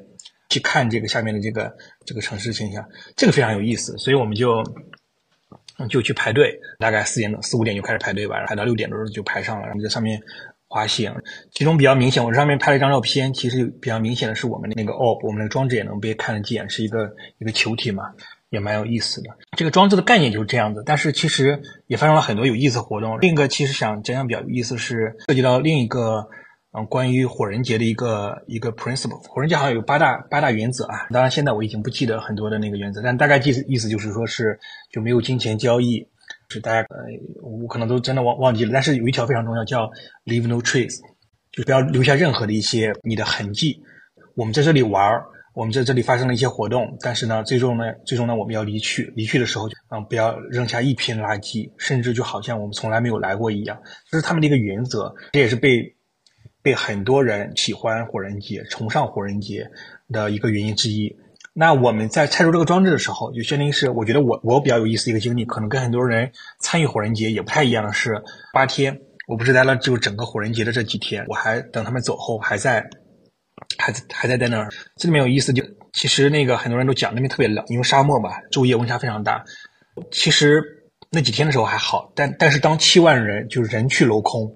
[0.49, 1.69] 去看这个下面的这个
[2.05, 2.81] 这个城市形象，
[3.17, 4.63] 这个非常有意思，所以我们就
[5.89, 10.21] 就去排队，大概四点钟四五点就开始排队吧，排到六点多钟就排上了，然后在上面
[10.67, 11.13] 滑行。
[11.51, 18.13] 其中比较明显，我这上面拍了一张照片，其实比较明显的是我们的那个 OP，我们的装置也能被看得见，是一个一个球体嘛，
[18.49, 19.29] 也蛮有意思的。
[19.57, 23.19] 这个装置的概念就是这样子，但是其实也发生了很多有意思活动。
[23.19, 26.29] 另一个其实想讲讲比较有意思是涉及到另一个。
[26.75, 31.05] 嗯，关于火人节的一个一个 principle，火人节好像有八大八大原则啊。
[31.11, 34.59] 当然，现在我已经不记得很多的那个原则，但大概意思意思就是说是
[34.91, 36.07] 就没有金钱交易，
[36.49, 36.97] 是大家呃
[37.43, 38.71] 我可能都真的忘忘记了。
[38.73, 39.87] 但是有一条非常重要，叫
[40.25, 40.99] leave no trace，
[41.51, 43.79] 就不要留下任何的一些你的痕迹。
[44.35, 45.21] 我们在这里玩，
[45.53, 53.79] 我们在这里发生了一些活动，但是呢，最终呢，最终呢，我们要离去，离去的时候，嗯，不要扔下一片垃圾，甚至就好像我们从来没有来过一样。
[54.09, 55.95] 这是他们的一个原则，这也是被。
[56.63, 59.69] 被很多人喜欢火人节、崇尚火人节
[60.09, 61.15] 的一个原因之一。
[61.53, 68.23] 那我们在拆除这个装置的时候，就相当于是我觉得我我比较有意思一个经历，可能跟很多人参与火人节也不太一样的是，
[68.53, 72.89] 八天我不是待了就整个火人节的这几天，我还等他们走后还在，
[73.77, 74.69] 还在还在在那儿。
[74.95, 79.43] 这里面有意思，就其实那个很多人都讲那边特别冷，因为沙漠嘛，昼夜温差非常大。
[80.11, 80.63] 其实
[81.11, 84.55] 那几天的时候还好，但但是当七万人就是人去楼空。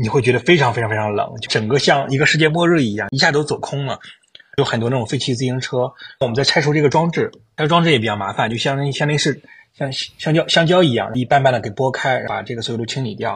[0.00, 3.98] 你会觉得非常非常非常冷，就整个像一个世界末日一样，一下都走空了。
[4.58, 5.92] 有很多那种废弃自行车。
[6.20, 9.42] 我们在拆除这个装置，拆装置也比较麻烦，就相当于相当于是
[9.74, 13.34] 像香蕉香蕉一样，一般般的给剥开，把这个所有都清理掉。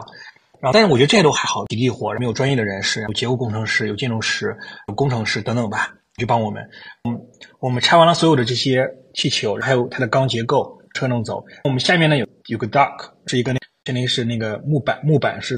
[0.59, 4.55] 然后，但是我觉得这些都还好，体力活，没有专业的人士，有结构工程师，有建筑师，
[4.87, 6.67] 有工程师等等吧，去帮我们。
[7.07, 7.19] 嗯，
[7.59, 11.43] 我们拆完了所有的这些气球，还有它的钢结构，车能走。
[11.63, 15.55] 我们下面呢有有个 dock，是一个那相当于是那个木板，木板是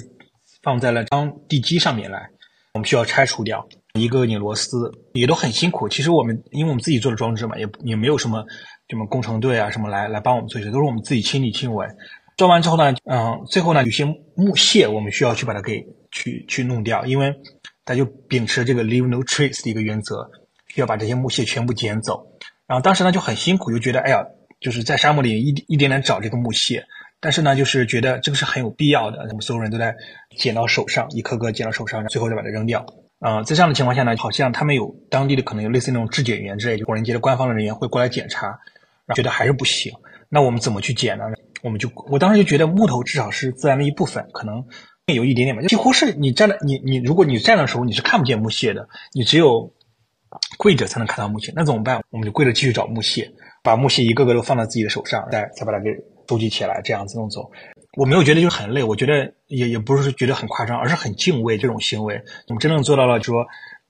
[0.63, 2.29] 放在了当地基上面来，
[2.73, 5.87] 我们需要拆除掉，一个拧螺丝，也都很辛苦。
[5.87, 8.43] 其实我们因为我们自己做的装置嘛，也也没有什么
[8.87, 11.85] 什么工程队啊什么来来帮我们做这些，都是我们自己亲力亲为。
[12.37, 17.35] 装完之后呢，嗯，最后呢，有些木屑我们需要去把它给去去弄掉，因为
[17.85, 20.31] 它就秉持这个 leave no trace 的一个原则，
[20.67, 22.25] 需要把这些木屑全部捡走。
[22.65, 24.25] 然后当时呢就很辛苦，又觉得哎呀，
[24.59, 26.85] 就是在沙漠里一一点点找这个木屑，
[27.23, 29.95] 但是呢就是觉得这个是很有必要的，我们所有人都在
[30.37, 32.85] 捡到手上，一颗颗捡到手上，最后再把它扔掉。
[33.19, 38.59] 啊，在这样的情况下呢，好像他们有当地的可能有类似那种质检员之类，就火人节的官方的人员会过来检查，
[39.15, 39.93] 觉得还是不行。
[40.27, 41.23] 那我们怎么去捡呢？
[41.61, 44.65] 我们就，我当时就觉得木头至少是自然的一部分，可能
[45.05, 49.71] 有一点点吧，几乎是你站的，你你如果你站的时候你是看不见木屑的，你只有
[50.57, 52.03] 跪着才能看到木屑，那怎么办？
[52.09, 53.31] 我们就跪着继续找木屑，
[53.63, 55.91] 把木屑一个个都放在自己的手上，再再把它给
[56.29, 57.51] 收集起来，这样子弄走。
[57.97, 62.15] 我没有觉得就是很累，我觉得也也不是觉得很夸张，而是很敬畏这种行为。
[62.47, 63.45] 我们真正做到了说，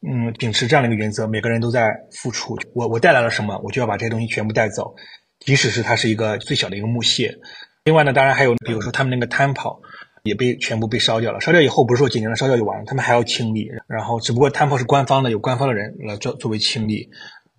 [0.05, 2.57] 嗯，秉持这样的一个原则，每个人都在付出。
[2.73, 4.93] 我我带来了什么，我就要把这些东西全部带走。
[5.39, 7.37] 即使是它是一个最小的一个木屑，
[7.85, 9.79] 另外呢，当然还有，比如说他们那个 temple
[10.23, 11.41] 也被全部被烧掉了。
[11.41, 13.69] 烧掉以后不是说简单的烧掉就完了，他们还要清理。
[13.87, 17.09] 然后只不过 temple 是官方的，有官方的人来作作为清理。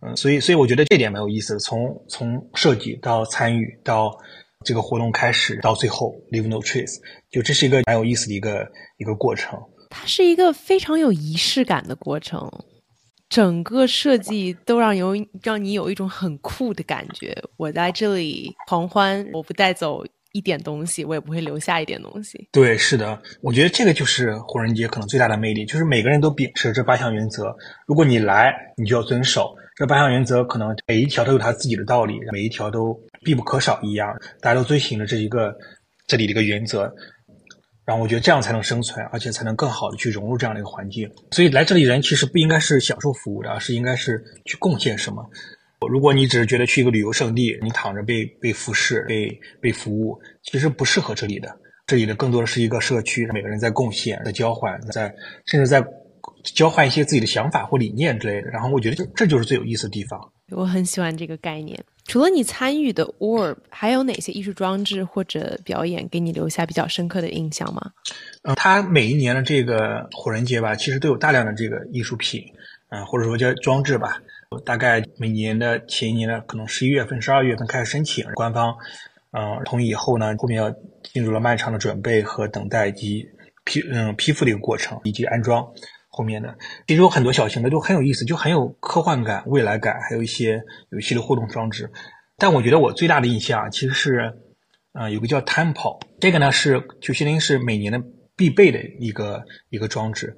[0.00, 1.58] 嗯，所以所以我觉得这点蛮有意思的。
[1.58, 4.18] 从从设计到参与到
[4.64, 6.98] 这个活动开始到最后 leave no trace，
[7.30, 9.58] 就这是一个蛮有意思的一个一个过程。
[9.90, 12.50] 它是一个非常有仪式感的过程。
[13.30, 17.36] 整个设计都让有让你有一种很酷的感觉。
[17.56, 22.46] 我在这里狂欢，我不带走一点东西，我也不会留下一点东西。
[22.52, 27.56] 对，是的，我觉得这个就是火人节可能最大的魅力，就是每个人都秉持这八项原则。
[27.86, 35.56] 如果你来，你就要遵守这八项原则，可能每一条都有它自己的道理，每一条都必不可少一样，大家都遵循着这一个
[36.06, 36.94] 这里的一个原则。
[37.84, 41.10] 然后我觉得这样才能生存，而且才能更好的去融入这样的一个环境。
[41.32, 45.28] 所以来这里人其实不应该是享受服务的，而是应该是去贡献什么。
[45.90, 51.54] 如果你只是觉得去一个旅游胜地，你躺着被被服侍、被被服务，其实不适合这里的。
[51.86, 55.84] 这里的更多的是一个社区，每个人在贡献、在交换、在甚至在
[56.44, 58.48] 交换一些自己的想法或理念之类的。
[58.48, 60.20] 然后我觉得这这就是最有意思的地方。
[60.50, 61.82] 我很喜欢这个概念。
[62.06, 67.92] 除了你参与的 Orb，还有哪些艺术装置或者表演给你留下比较深刻的印象吗？
[68.42, 72.42] 嗯，它每一年的这个火人节吧，其实都有大量的这个艺术品，
[72.90, 74.20] 嗯，或者说叫装置吧。
[74.66, 78.76] 大概每年的前一年的可能十一月份、十二月份开始申请，官方
[79.32, 80.70] 嗯同意以后呢，后面要
[81.02, 83.26] 进入了漫长的准备和等待及
[83.64, 85.66] 批嗯批复的一个过程，以及安装。
[86.14, 91.90] 后面的其实有很多小型的都很有意思，就很有科幻感、未来感，还有一些游戏的互动装置。
[92.38, 94.32] 但我觉得我最大的印象其实是，
[94.92, 98.00] 呃，有个叫 Temple，这个呢是就相当于是每年的
[98.36, 100.36] 必备的一个一个装置。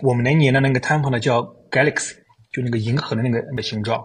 [0.00, 2.14] 我们那年的那个 Temple 呢叫 Galaxy，
[2.50, 4.02] 就那个银河的那个那个形状。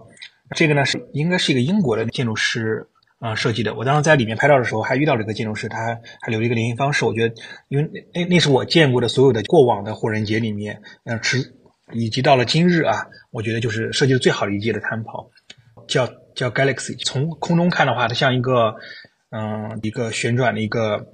[0.54, 2.86] 这个呢是应该是一个英国的建筑师。
[3.20, 3.74] 啊，设计的。
[3.74, 7.04] 我当时在里面拍照的时候，还遇到了一个建筑师，他还留了一个联系方式。
[7.04, 7.34] 我觉得，
[7.68, 11.38] 因为那那是我见过的所有的过往的火人节里面，嗯，持
[11.92, 15.30] 以及到了今日啊，我觉得就是设计的最好的一届的 temple，
[15.86, 17.02] 叫叫 Galaxy。
[17.04, 18.74] 从空中看的话，它像一个
[19.30, 21.06] 嗯一个旋转的一个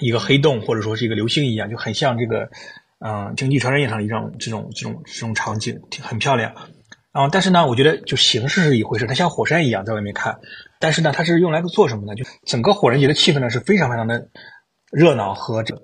[0.00, 2.48] 一个黑洞，或者说是一个流星一样，就很像这个
[3.00, 6.54] 嗯星际穿越上的一种这种这种这种场景，很漂亮。
[7.12, 10.38] 啊，但是呢，我觉得就形式是一回事，它像火山一样在外面看。
[10.80, 12.14] 但是呢，它是用来做什么呢？
[12.14, 14.28] 就整个火人节的气氛呢是非常非常的
[14.92, 15.82] 热闹和这，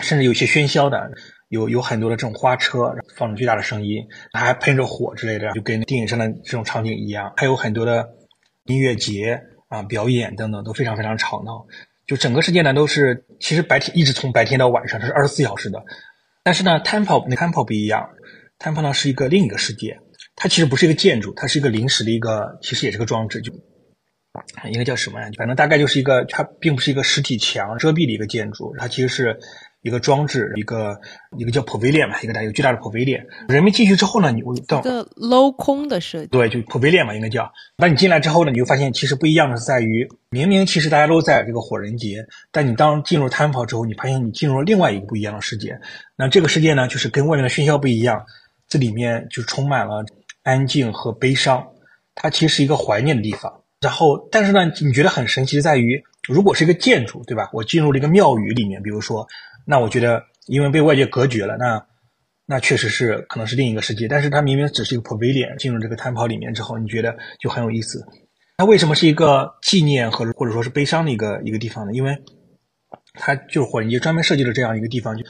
[0.00, 1.10] 甚至有些喧嚣的，
[1.48, 7.32] 有有很多的这种花车放着巨大的声音，还喷着火之类的，就跟电影上的这种场景一样。
[7.36, 8.08] 还有很多的
[8.64, 11.66] 音乐节啊、表演等等，都非常非常吵闹。
[12.06, 15.82] 就整个世界呢都是其实白天一直从白天到晚上，它是二十四小时的。
[16.42, 18.08] 但是呢，Temple 那 Temple 不一样
[18.58, 19.98] ，Temple 呢是一个另一个世界，
[20.34, 23.52] 它其实不是一个建筑，它是一个临时的一个，其实也是个装置，就。
[24.66, 25.28] 应该叫什么呀？
[25.36, 29.38] 反正大概就是一个，它并不是一个实体墙遮蔽的一个建筑，它其实是
[29.82, 31.00] 一个装置，一个
[31.38, 33.22] 一个叫 pavilion 嘛，一个大有巨大的 pavilion。
[33.48, 37.50] 人们进去之后呢，你到一个镂空的设计，对，就 pavilion 嘛，应该叫。
[37.76, 45.78] 那你进来之后呢，你就发现其实不一样的是在于，明明其实大家都在这个火人节，但你当进入 temple 之后，你发现你进入了另外一个不一样的世界。
[46.16, 48.24] 那这个世界呢，就是跟外面的喧嚣不一样，
[48.68, 50.04] 这里面就充满了。
[50.44, 51.62] 安静和悲伤，
[52.14, 53.52] 它其实是一个怀念的地方。
[53.80, 57.48] 然后，但是呢，你觉得很神奇的在于，如果是一个建筑，对吧？
[57.52, 59.24] 我进入了一个庙宇里面，比如说，
[59.64, 61.86] 那我觉得因为被外界隔绝了，那
[62.44, 64.08] 那确实是可能是另一个世界。
[64.08, 68.04] 但是它明明只是一个 pavilion，进入这个摊泡里面之后，你觉得就很有意思。
[68.56, 71.92] 它为什么是一个纪念和或者说是悲伤的一个一个地方呢？
[71.92, 72.18] 因为
[73.14, 75.24] 它就是火人节专门设计了这样一个地方，就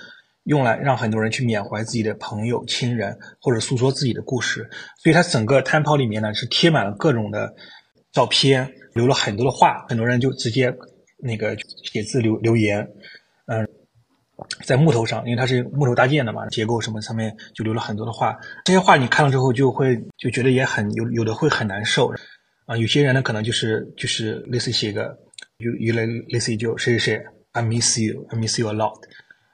[0.44, 4.70] 用来让很多人去缅怀自己的朋友、亲人，或者诉说自己的故事。
[5.02, 7.54] 所以它整个摊泡里面呢是贴满了各种的。
[8.18, 10.76] 照片留了很多的话，很多人就直接
[11.18, 12.85] 那个写字留留言，
[13.46, 13.64] 嗯，
[14.64, 18.37] 在木头上，因为它是木头搭建的嘛，结构什么上面就留了很多的话。
[18.64, 22.12] 这些话你看了之后就会就觉得也很有有的会很难受
[22.66, 22.76] 啊。
[22.76, 25.16] 有些人呢可能就是就是类似于写个
[25.59, 28.98] 有有类类似于就谁谁谁，I miss you，I miss you a lot。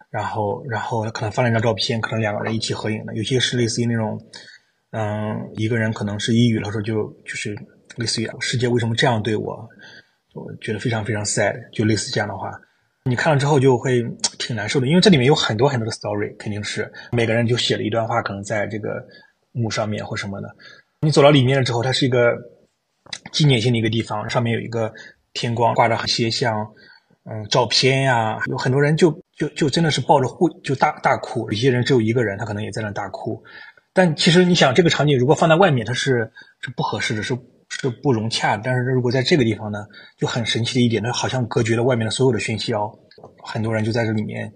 [0.08, 3.14] 然后然后可能发了一张照片，可能两个人一起合影的。
[3.14, 4.18] 有些是类似于那种，
[4.92, 7.54] 嗯，一个人可能是抑郁了，说就就是。
[7.96, 9.68] 类似于世界为什么这样对我，
[10.34, 12.50] 我觉得非常非常 sad，就类似这样的话，
[13.04, 14.02] 你看了之后就会
[14.38, 19.04] 挺难受的，因为这里面有很多很多的 story，肯定是每个人就写了一段话，可能在这个
[19.52, 20.48] 墓上面或什么的。
[21.00, 22.32] 你走到里面了之后，它是一个
[23.30, 24.92] 纪念性的一个地方，上面有一个
[25.34, 26.66] 天光，挂着一些像
[27.24, 33.42] 嗯照片呀，有很多人就就就真的是抱着互就大大哭，有些人只有一个人，他可能也在那大哭。
[33.92, 37.36] 但其实你想，这个场景如果放在外面，它是是不合适的，是。
[37.80, 39.78] 是不融洽，但是如果在这个地方呢，
[40.16, 42.90] 就很神奇的一点，它好像隔绝了外面的所有的喧嚣，
[43.42, 44.52] 很多人就在这里面，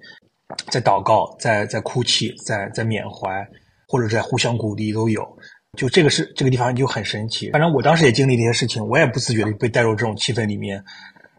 [0.71, 3.47] 在祷告，在在哭泣，在在缅怀，
[3.87, 5.23] 或者在互相鼓励都有。
[5.77, 7.51] 就这个是这个地方就很神奇。
[7.51, 10.83] 反正我当时也经历这些事情，我也不自觉的被带入这种气氛里面，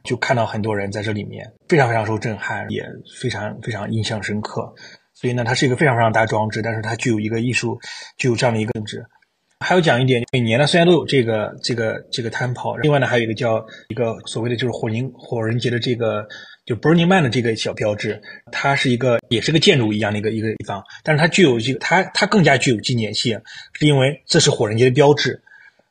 [0.03, 2.83] 就看到很多人在这里面，非常非常受震撼，也
[3.19, 4.71] 非常非常印象深刻。
[5.13, 7.77] 所以呢，它是一个非常非常大装置，但是它具有一个艺术，
[8.17, 9.03] 具有这样的一个性质。
[9.59, 16.25] 还有讲一点，每年呢虽然都有这个这个这个 temple，另外呢还有一个叫一个所谓的就是火灵火人节的这个
[16.65, 23.39] 就 Burning Man 的这个小标志，它是一个也是个建筑一样的一个一个地方，但是它具有一个它它更加具有纪念性，
[23.73, 25.41] 是因为这是火人节的标志，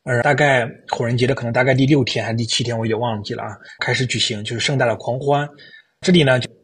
[0.03, 5.47] 呃，大概火人节的可能大概第六天还是第七天，我也忘记了啊，开始举行就是盛大的狂欢，
[6.01, 6.58] 这里呢就。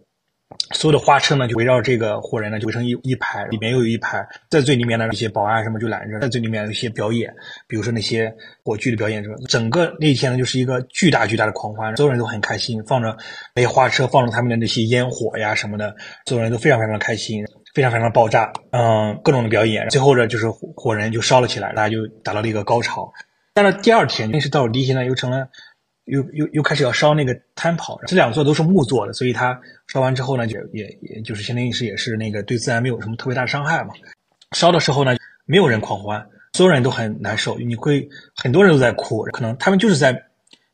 [0.72, 7.34] 所有的花车呢，就围绕这个火人呢，就围成一一排，里面又有一排，在最里面的一些保安什么就拦着，在最里面有一些表演，
[7.68, 13.16] 比如说那些火炬的表演者，整个那一天呢，就是一个巨大巨大的狂欢，所有人都很开心，放着
[13.56, 23.12] 那些花车，放着他们的那些烟火呀什么的，所有人都非常非常开心，非常非常爆炸，嗯，各种的表演，最后呢，就是火人就烧了起来，大家就达到了一个高潮。
[23.54, 25.50] 但是第二天，那是到了第一天呢，又成了。
[26.06, 33.94] 又又又开始要烧那个摊跑，这两座都是木做的，所以它烧完之后呢，就也也就是相当于是也是那个对自然没有什么特别大的伤害嘛。
[34.56, 35.16] 烧的时候呢，
[35.46, 40.16] 没有人狂欢，所有人都很难受，你会很多人都在哭，可能他们就是在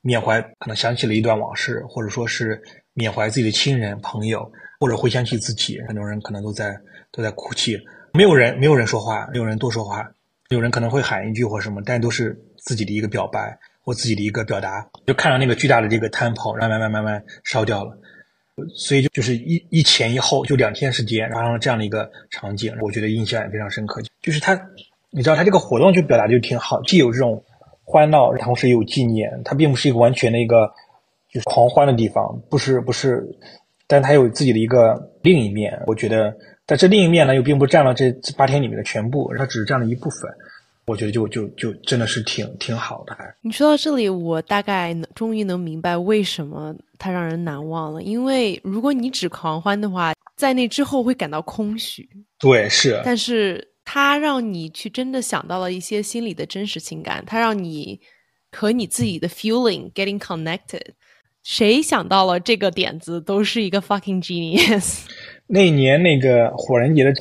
[0.02, 2.62] 缅怀，可能想起了一段往事，或者说是
[2.94, 6.78] 缅怀自己的亲人朋友，或者回想起自己，很多人可能都在
[7.12, 7.80] 都在哭泣，
[8.14, 10.12] 没有人没有人说话，没有人多说话，
[10.50, 13.58] 有人可能会喊一句或什么，但都是自己的一个表白。
[13.84, 17.98] 我自己的一个表达，就看到那个巨大的这个摊跑，慢慢慢慢慢烧掉了，
[18.76, 24.02] 所以就就是一一前一后，就两天时间发生了这样的一个场景，我觉得印象也非常深刻。
[24.22, 24.54] 就是他，
[25.10, 27.44] 你知道他这个活动就表达就挺好，既有这种
[27.84, 29.42] 欢闹，同时也有纪念。
[29.44, 30.72] 它并不是一个完全的一个
[31.32, 33.26] 就是狂欢的地方，不是不是，
[33.88, 35.82] 但它有自己的一个另一面。
[35.88, 40.32] 我觉得，但这另一面呢，又并不占了这八天里面的全部，它只是占了一部分。
[40.86, 43.16] 我觉得就就就真的是挺挺好的。
[43.42, 48.02] 你说到这里，我大概终于能明白为什么它让人难忘了。
[48.02, 52.10] 因为如果你只狂欢的话，在那之后会感到空虚。
[52.40, 53.00] 对，是。
[53.06, 58.00] 但是它让你去真的想到了一些心里的真实情感，它让你
[58.52, 60.82] 和你自己的 feeling getting connected。
[61.44, 65.06] 谁想到了这个点子，都是一个 fucking genius。
[65.48, 67.14] 那年那个火人节的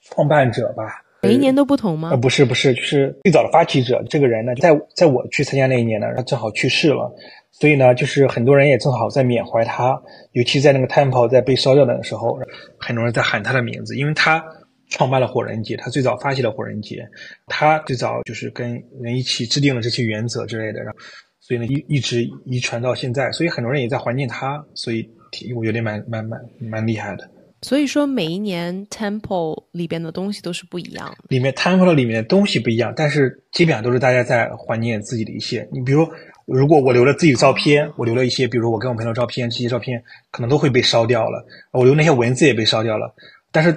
[0.00, 1.02] 创办者吧。
[1.22, 2.10] 每一年都不同吗？
[2.10, 7.12] 呃，不是，不是，就是最早的发起者这个人呢，在在我去参加那一年呢，他正好去世了，
[7.52, 10.00] 所以呢，就是很多人也正好在缅怀他，
[10.32, 12.38] 尤其在那个 temple 在被烧掉的时候，
[12.78, 14.44] 很多人在喊他的名字，因为他
[14.90, 17.04] 创办了火人节，他最早发起了火人节，
[17.46, 20.98] 他最早就是跟人一起制定了这些原则之类的，然后
[21.40, 25.08] 所以呢，一一直遗传到现在，所以很多人也在怀念他，所以
[25.56, 27.28] 我觉得蛮蛮蛮蛮厉害的。
[27.62, 31.16] 所以说，每一年 temple 里边的东西都是不一样的。
[31.28, 35.66] 里面 temple 里面的东西不一样，但是基本上都是大家在怀念自己的一些。
[35.72, 36.06] 你比如，
[36.44, 41.44] 如果我留了自己的照片，我留了一些，比如我跟我朋友照片，这些照片可能都会被烧掉了。
[41.72, 43.14] 我留那些文字也被烧掉了。
[43.50, 43.76] 但是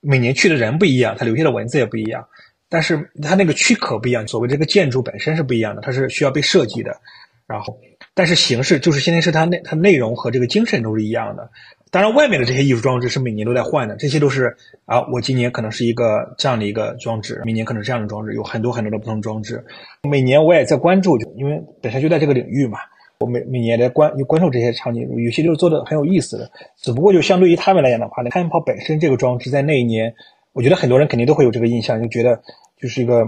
[0.00, 2.26] 每年去的人不一样，他留下的文字也不一样。
[2.70, 6.96] 但是它那个躯壳不一样，所谓这个建筑本身是不一样的，它是需要被设计的。
[7.46, 7.78] 然后，
[8.12, 11.50] 但是形式就是现在是它内它内容和这个精神都是一样的。
[11.90, 19.64] 当然，外面的这些艺术装置是每年都在换的，这些都是啊，我今年可能是一个这样的一个装置，明年可能这样的装置，有很多很多的不同装置。
[20.02, 22.78] 每年我也在关注，就因为本身就在这个领域嘛，
[23.20, 26.50] 我每每年在关关注这些场景，有些就是做的很有意思的。
[26.76, 30.14] 只不过就相对于他们来讲的话，那开炮本身这个装置在那一年，
[30.52, 32.42] 我觉得很多人肯定都会有这个印象，就觉得
[32.76, 33.24] 就是一个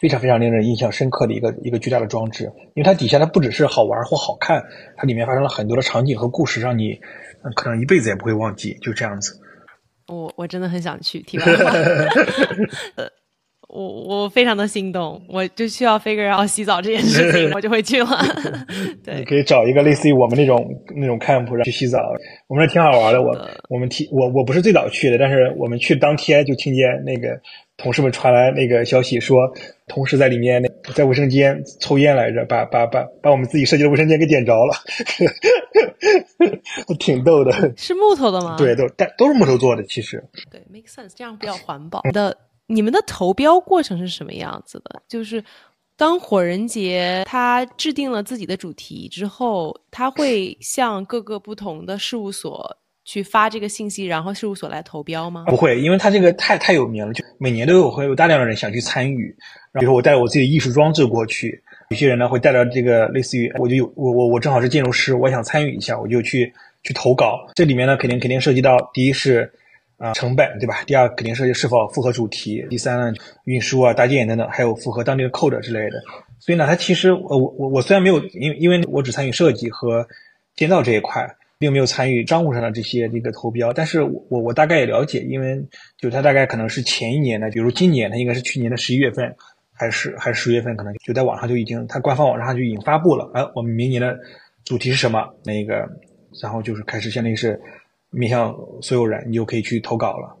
[0.00, 2.44] 非常非常令人印象深刻的一个一个巨大的装置，
[2.74, 4.62] 因为它底下它不只是好玩或好看，
[4.96, 7.00] 它里面发生了很多的场景和故事，让你。
[7.56, 9.38] 可能一辈子也不会忘记，就这样子。
[10.06, 11.70] 我我真的很想去，题外话。
[12.96, 13.06] 呃，
[13.68, 18.08] 我我非常的心动，我就需要 figure out 洗澡这件事情，我就会去了。
[19.04, 20.66] 对，可以找一个类似于我们那种
[20.96, 21.98] 那种 camp 去洗澡，
[22.46, 23.22] 我们这挺好玩的。
[23.22, 27.40] 我我们提我我不是最早去的，但是我们去当天就听见那个。
[27.78, 29.38] 同事们传来那个消息，说
[29.86, 34.74] 同事在里面那在卫生间抽烟来着，把把把把我们自己设计的卫生间给点着了，
[36.98, 37.52] 挺逗的。
[37.76, 38.56] 是木头的吗？
[38.58, 40.22] 对，都但都是木头做的，其实。
[40.50, 42.02] 对，make sense，这样比较环保。
[42.12, 45.00] 的，你们的投标过程是什么样子的？
[45.06, 45.42] 就是
[45.96, 52.76] 当火人节他制定了自己的主题之后，他会向各个不同的事务所。
[53.08, 55.46] 去发这个信息，然后事务所来投标吗？
[55.46, 59.34] 不会，因为他这个太太有名了，就每年都有会有大量的人想去参与。
[59.72, 66.52] 比如说我带着我自己的艺术装置过去，有些人呢会带着这个类似于我就有我我我正好是建筑师，我想参与一下，我就去
[66.82, 67.46] 去投稿。
[67.54, 69.50] 这里面呢肯定肯定涉及到第一是
[69.96, 70.82] 啊成本对吧？
[70.86, 75.98] 第二肯定涉及是否符合主题，第三呢运输啊搭建等等，还有符合当地的 code 之类的。
[76.38, 80.06] 所以呢，它其实我我我虽然没有因为因为我只参与设计和
[80.54, 81.26] 建造这一块。
[81.58, 85.60] 并没有参与商务上的这些这个投标，但是我我大概也了解，因为
[85.96, 89.34] 就他大概可能是前一年的，比如今年他应该是去年的十一月份，
[89.72, 93.28] 还是还是十月份，可能就在网上就已经他官方网站上就已经发布了。
[93.34, 94.16] 哎，我们明年的
[94.64, 95.28] 主题是什么？
[95.44, 95.84] 那个，
[96.40, 97.60] 然后就是开始相当于是
[98.10, 100.36] 面向所有人，你就可以去投稿了。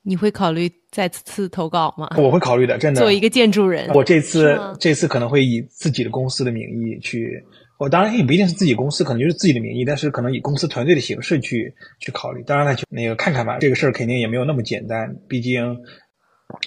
[0.00, 2.08] 你会考虑再次投稿吗？
[2.16, 3.00] 我会考虑的，真的。
[3.00, 7.44] 作为一个建筑人，我这次这次可能会以自己的公司的名义去。
[7.78, 12.42] 我当然也不一定是自己公司，可能就是自己的名义，但是可能以公司团队的形式去去考虑。
[12.42, 15.14] 当然了，就那个看看吧，这个事儿肯定也没有那么简单。
[15.28, 15.78] 毕竟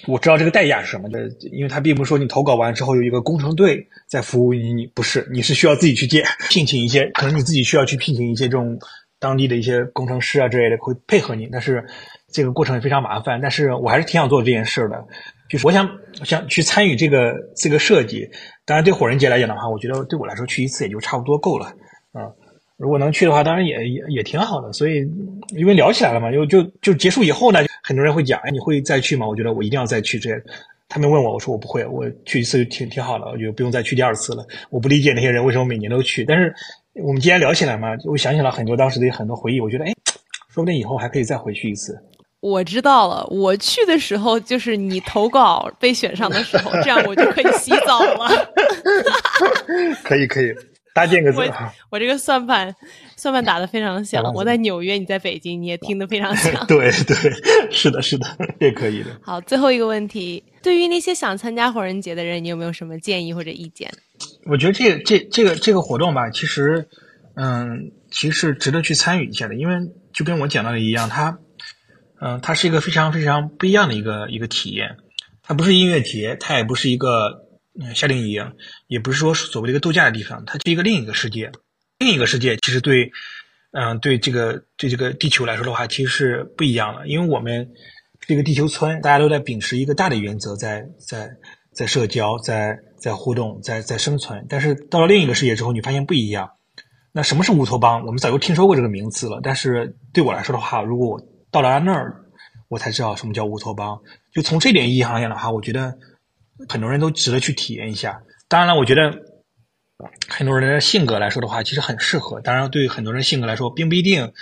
[0.06, 8.78] 我知道这个代价是什么的，因为他并不是说你投稿完之后有一个工程队在服务你，你不是，你是需要自己去建，聘请一些，可能你自己需要去聘请一些这种
[9.18, 11.84] 当地的一些工程师啊之类的会配合你，但是
[12.32, 13.40] 这个过程也非常麻烦。
[13.42, 15.04] 但是我还是挺想做这件事的。
[15.52, 15.86] 就是我想
[16.24, 18.26] 想去参与这个这个设计，
[18.64, 21.66] 当然对火人节来讲的话，我觉得对我来说去一次也就差不多够了
[22.12, 22.32] 啊。
[22.78, 24.72] 如果能去的话，当然也也也挺好的。
[24.72, 25.06] 所以
[25.50, 29.28] 因为聊起来了嘛，就就就结束以后呢，很多人会讲，哎，你会再去吗？
[29.28, 30.18] 我觉得我一定要再去。
[30.18, 30.30] 这
[30.88, 34.46] 他们问我，我说我不会，我去一次就挺挺好的，我就不用再去第二次了。
[34.70, 36.54] 我不理解那些人为什么每年都去，但是
[36.94, 39.92] 我们既然聊起来嘛，我想起了很多当时的很多回忆，我觉得哎，
[40.48, 42.02] 说不定以后还可以再回去一次。
[42.42, 48.52] 我知道了，我去的时候就是你投稿被选上的时候，这样我就可以洗澡了。
[50.02, 50.52] 可以可以，
[50.92, 51.38] 搭建个字。
[51.88, 52.74] 我这个算盘
[53.16, 56.52] 算盘打得非常响，我在纽约，你在北京，你也听得非常响。
[56.66, 57.14] 对对，
[57.70, 58.26] 是的，是的，
[58.58, 59.10] 也可以的。
[59.22, 63.88] 好，最后一个问题，对于那些想参加火人节的人，你有没有什么建议或者意见？
[64.46, 66.88] 我觉得这这这个这个活动吧，其实
[67.36, 69.76] 嗯，其实值得去参与一下的，因为
[70.12, 71.38] 就跟我讲到的一样，它。
[72.24, 74.96] 嗯，它是一个非常非常不一样的一个一个体验，
[75.42, 77.48] 它不是音乐节，它也不是一个
[77.96, 78.52] 夏令营，
[78.86, 81.50] 也不是说所谓的一个度假的地方，它是一个另一个世界，
[81.98, 83.10] 另一个世界其实对，
[83.72, 87.68] 嗯，对这个对这个地球来说的话，其实是不一样的，因为我们
[88.20, 91.28] 这个地球村，大家都在秉持一个大的原则，在在
[91.74, 96.50] 在社交，在在互动，在在生存，但是到了另一个世界之后，你发现不一样。
[97.14, 98.06] 那什么是乌托邦？
[98.06, 101.20] 我们早就听说过这个名词了，但是对我来说的话，如果我
[101.52, 102.16] 到了那儿，
[102.68, 104.00] 我才知道什么叫乌托邦。
[104.32, 105.94] 就从这点意义上讲的话，我觉得
[106.68, 108.22] 很多人都值得去体验一下。
[108.48, 109.12] 当然了，我觉得
[110.28, 112.40] 很多人的性格来说的话，其实很适合。
[112.40, 114.32] 当然，对于很多人性格来说，并不一定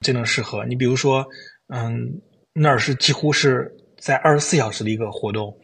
[0.00, 0.64] 真正适合。
[0.64, 1.26] 你比如说，
[1.68, 2.22] 嗯，
[2.54, 5.54] 那儿是几乎是在二十四小时的一个活动。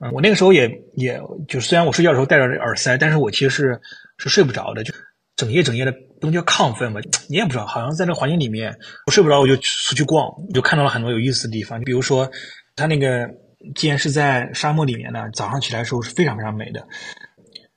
[0.00, 3.80] 嗯，我那个时候也也就虽然我睡觉的时候戴着耳塞，但是我其实是
[4.18, 4.92] 是睡不着的，就
[5.40, 5.94] 整夜整夜的。
[6.20, 7.00] 不能叫亢奋吧？
[7.30, 11.80] 你也不知道，好像在这环境里面，我睡不着，我就出去逛，就看到了很多有意思的地方。
[11.80, 12.30] 比如说，
[12.76, 13.26] 它那个
[13.74, 16.86] 既然是在沙漠里面呢，早上起来的时候是非常非常美的，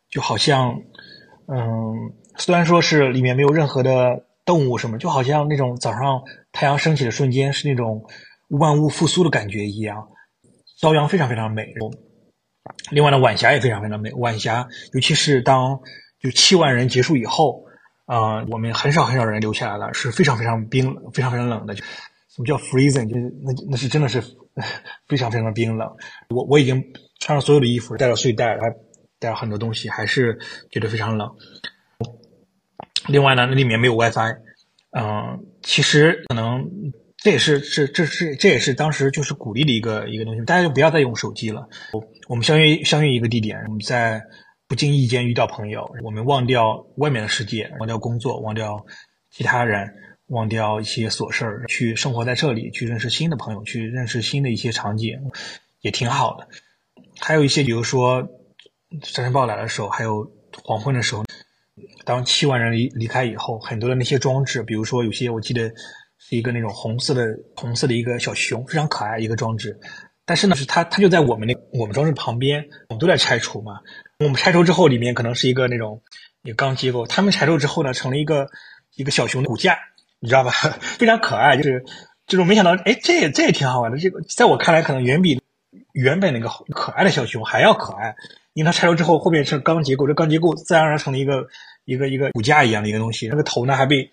[0.09, 0.81] 就好像，
[1.47, 8.03] 嗯，虽然说是里面没有任何的动物什么，就好像那种早上太阳升起的瞬间是那种
[8.49, 10.09] 万物复苏的感觉一样。
[10.81, 11.73] 朝阳非常非常美。
[12.91, 14.11] 另外呢，晚霞也非常非常美。
[14.11, 15.79] 晚霞，尤其是当
[16.23, 17.65] 就七万人结束以后，
[18.05, 21.75] 啊，我们很少很少人留下来了，是非常非常冰冷，非常非常冷的。
[21.75, 23.07] 什么叫 freezing？
[23.09, 24.23] 就是那那是真的是
[25.05, 25.87] 非常非常冰冷。
[26.29, 26.81] 我我已经
[27.19, 28.73] 穿上所有的衣服，带了睡袋，还
[29.19, 30.39] 带了很多东西，还是
[30.71, 31.29] 觉得非常冷。
[33.07, 34.37] 另外呢，那里面没有 WiFi。
[34.97, 36.65] 嗯，其实可能
[37.17, 41.67] 这也是是这是这也是当时就是鼓励的一个一个东西，大家就不要再用手机了。
[42.27, 44.21] 我们相约相约一个地点，我们在
[44.73, 48.87] 不经意间遇到朋友，我们忘掉外面的世界，忘掉工作，忘掉
[49.29, 49.93] 其他人，
[50.25, 55.29] 忘掉一些琐事儿，去生活在这里，去认识新的朋友，去认识新的一些场景，
[55.81, 56.47] 也挺好的。
[57.19, 58.27] 还有一些，比如说
[59.03, 60.31] 沙尘暴来的时候，还有
[60.63, 61.23] 黄昏的时候。
[62.03, 65.71] 当七万人离离开以后，很多的那些装置，比如说有些我记得
[66.17, 69.79] 是一个那种红色的红色的一个小熊，非常可爱一个装置。
[70.25, 73.79] 但是呢，是它它就在我们那我们装置旁边，我们都在拆除嘛。
[74.19, 76.01] 我们拆除之后，里面可能是一个那种
[76.43, 77.05] 一个钢结构。
[77.07, 78.47] 他们拆除之后呢，成了一个
[78.95, 79.77] 一个小熊的骨架，
[80.19, 80.51] 你知道吧？
[80.79, 81.83] 非常可爱，就是
[82.27, 83.97] 这种没想到，哎，这也这也挺好玩的。
[83.97, 85.41] 这个在我看来，可能远比
[85.91, 88.15] 原本那个可爱的小熊还要可爱，
[88.53, 91.47] 因为它拆除之后后面是钢结构，这钢结构自然而然成了一个。
[91.85, 94.09] 一个一个骨架一样的一个东西，那个头呢还被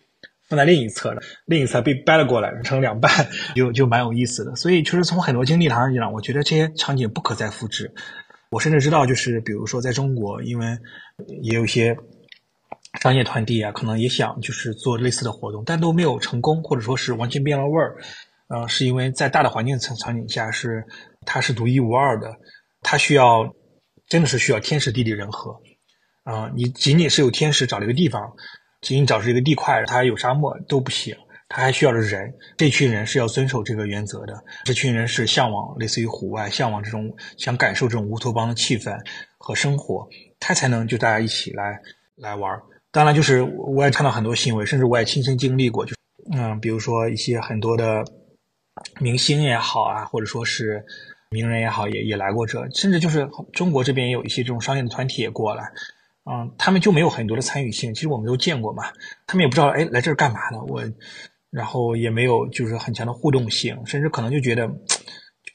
[0.51, 4.57] 放在另一侧了，另一侧被掰了过来，成两半，就就蛮有意思的。
[4.57, 7.95] 所以，其实从很多经历谈上讲，我觉得这些场景不可再复制。
[8.51, 10.77] 我甚至知道，就是比如说在中国，因为
[11.41, 11.97] 也有一些
[13.01, 17.97] 商业团体啊，可能也想就是做类似的活动，但都没有成功，或者说是完全变了味儿。
[18.49, 20.85] 嗯，是因为在大的环境场场景下，是
[21.25, 22.35] 它是独一无二的，
[22.83, 23.55] 它需要
[24.09, 25.57] 真的是需要天时地利人和。
[26.25, 28.21] 啊，你仅仅是有天时找了一个地方，
[28.81, 31.15] 仅仅找出一个地块，它有沙漠都不行，
[31.49, 32.33] 它还需要的人。
[32.57, 38.99] 这群人是要遵守这个原则的，这群人是向往类似于户外，向往这种想感受这种乌托邦的气氛
[39.39, 40.09] 和生活，
[40.39, 41.81] 他才能就大家一起来
[42.17, 42.59] 来玩。
[42.91, 45.95] 当然，就是我也看到很多新闻，甚至我也亲身经历过，就
[46.33, 48.03] 嗯，比如说一些很多的
[48.99, 50.85] 明星也好啊，或者说是
[51.31, 55.71] 名人也好，也也来过这，甚至就是中国这边也有一些这种商业的团体也过来。
[56.25, 57.95] 嗯，他们就没有很多的参与性。
[57.95, 58.85] 其实我们都见过嘛，
[59.27, 60.63] 他们也不知道哎来这儿干嘛的。
[60.65, 60.83] 我，
[61.51, 64.69] 然后也没有就是很强的互动性，甚至可能就觉得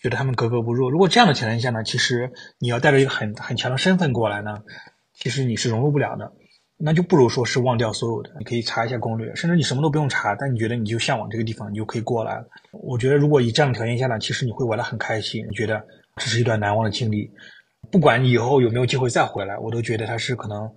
[0.01, 0.89] 觉得他们格格不入。
[0.89, 4.63] 如果这样的情况下呢，其实你要带着一个很很强的身份过来呢，
[5.13, 6.33] 其实你是融入不了的。
[6.77, 12.45] 那就不如说是忘掉所有的，你可以查一下攻略，甚至你什么都不用查，但你觉得你就向往这个地方，你就可以过来了。
[12.73, 15.81] 我觉得如果以这样的条件下呢，其实你会玩的很开心，你觉得
[16.17, 17.31] 这是一段难忘的经历。
[17.91, 20.69] 不管你以后有没有机会再回来，我都觉得他是可能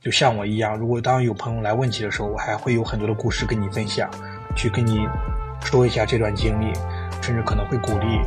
[0.00, 0.76] 就像我一样。
[0.76, 4.10] 如果当有朋友来问起的时候，我还会有很多的故事跟你分享，
[4.54, 5.06] 去跟你
[5.62, 6.72] 说一下这段经历，
[7.22, 8.20] 甚至可能会鼓励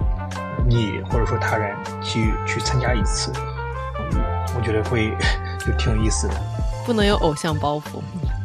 [0.67, 3.31] 你或者说他人去去参加一次。
[4.55, 5.11] 我觉得会
[5.59, 6.33] 就挺有意思的。
[6.85, 8.01] 不能有偶像包袱，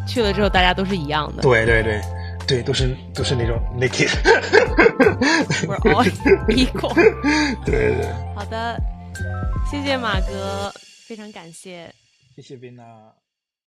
[0.06, 1.42] 去了之后大家都是一样的。
[1.42, 2.00] 对对对
[2.46, 4.10] 对，都是都是那种 naked。
[5.66, 6.04] We're all
[6.48, 6.94] equal。
[7.64, 8.12] 对对。
[8.34, 8.78] 好的。
[9.70, 10.72] 谢谢马哥，
[11.06, 11.92] 非常感谢。
[12.36, 13.12] 谢谢冰娜。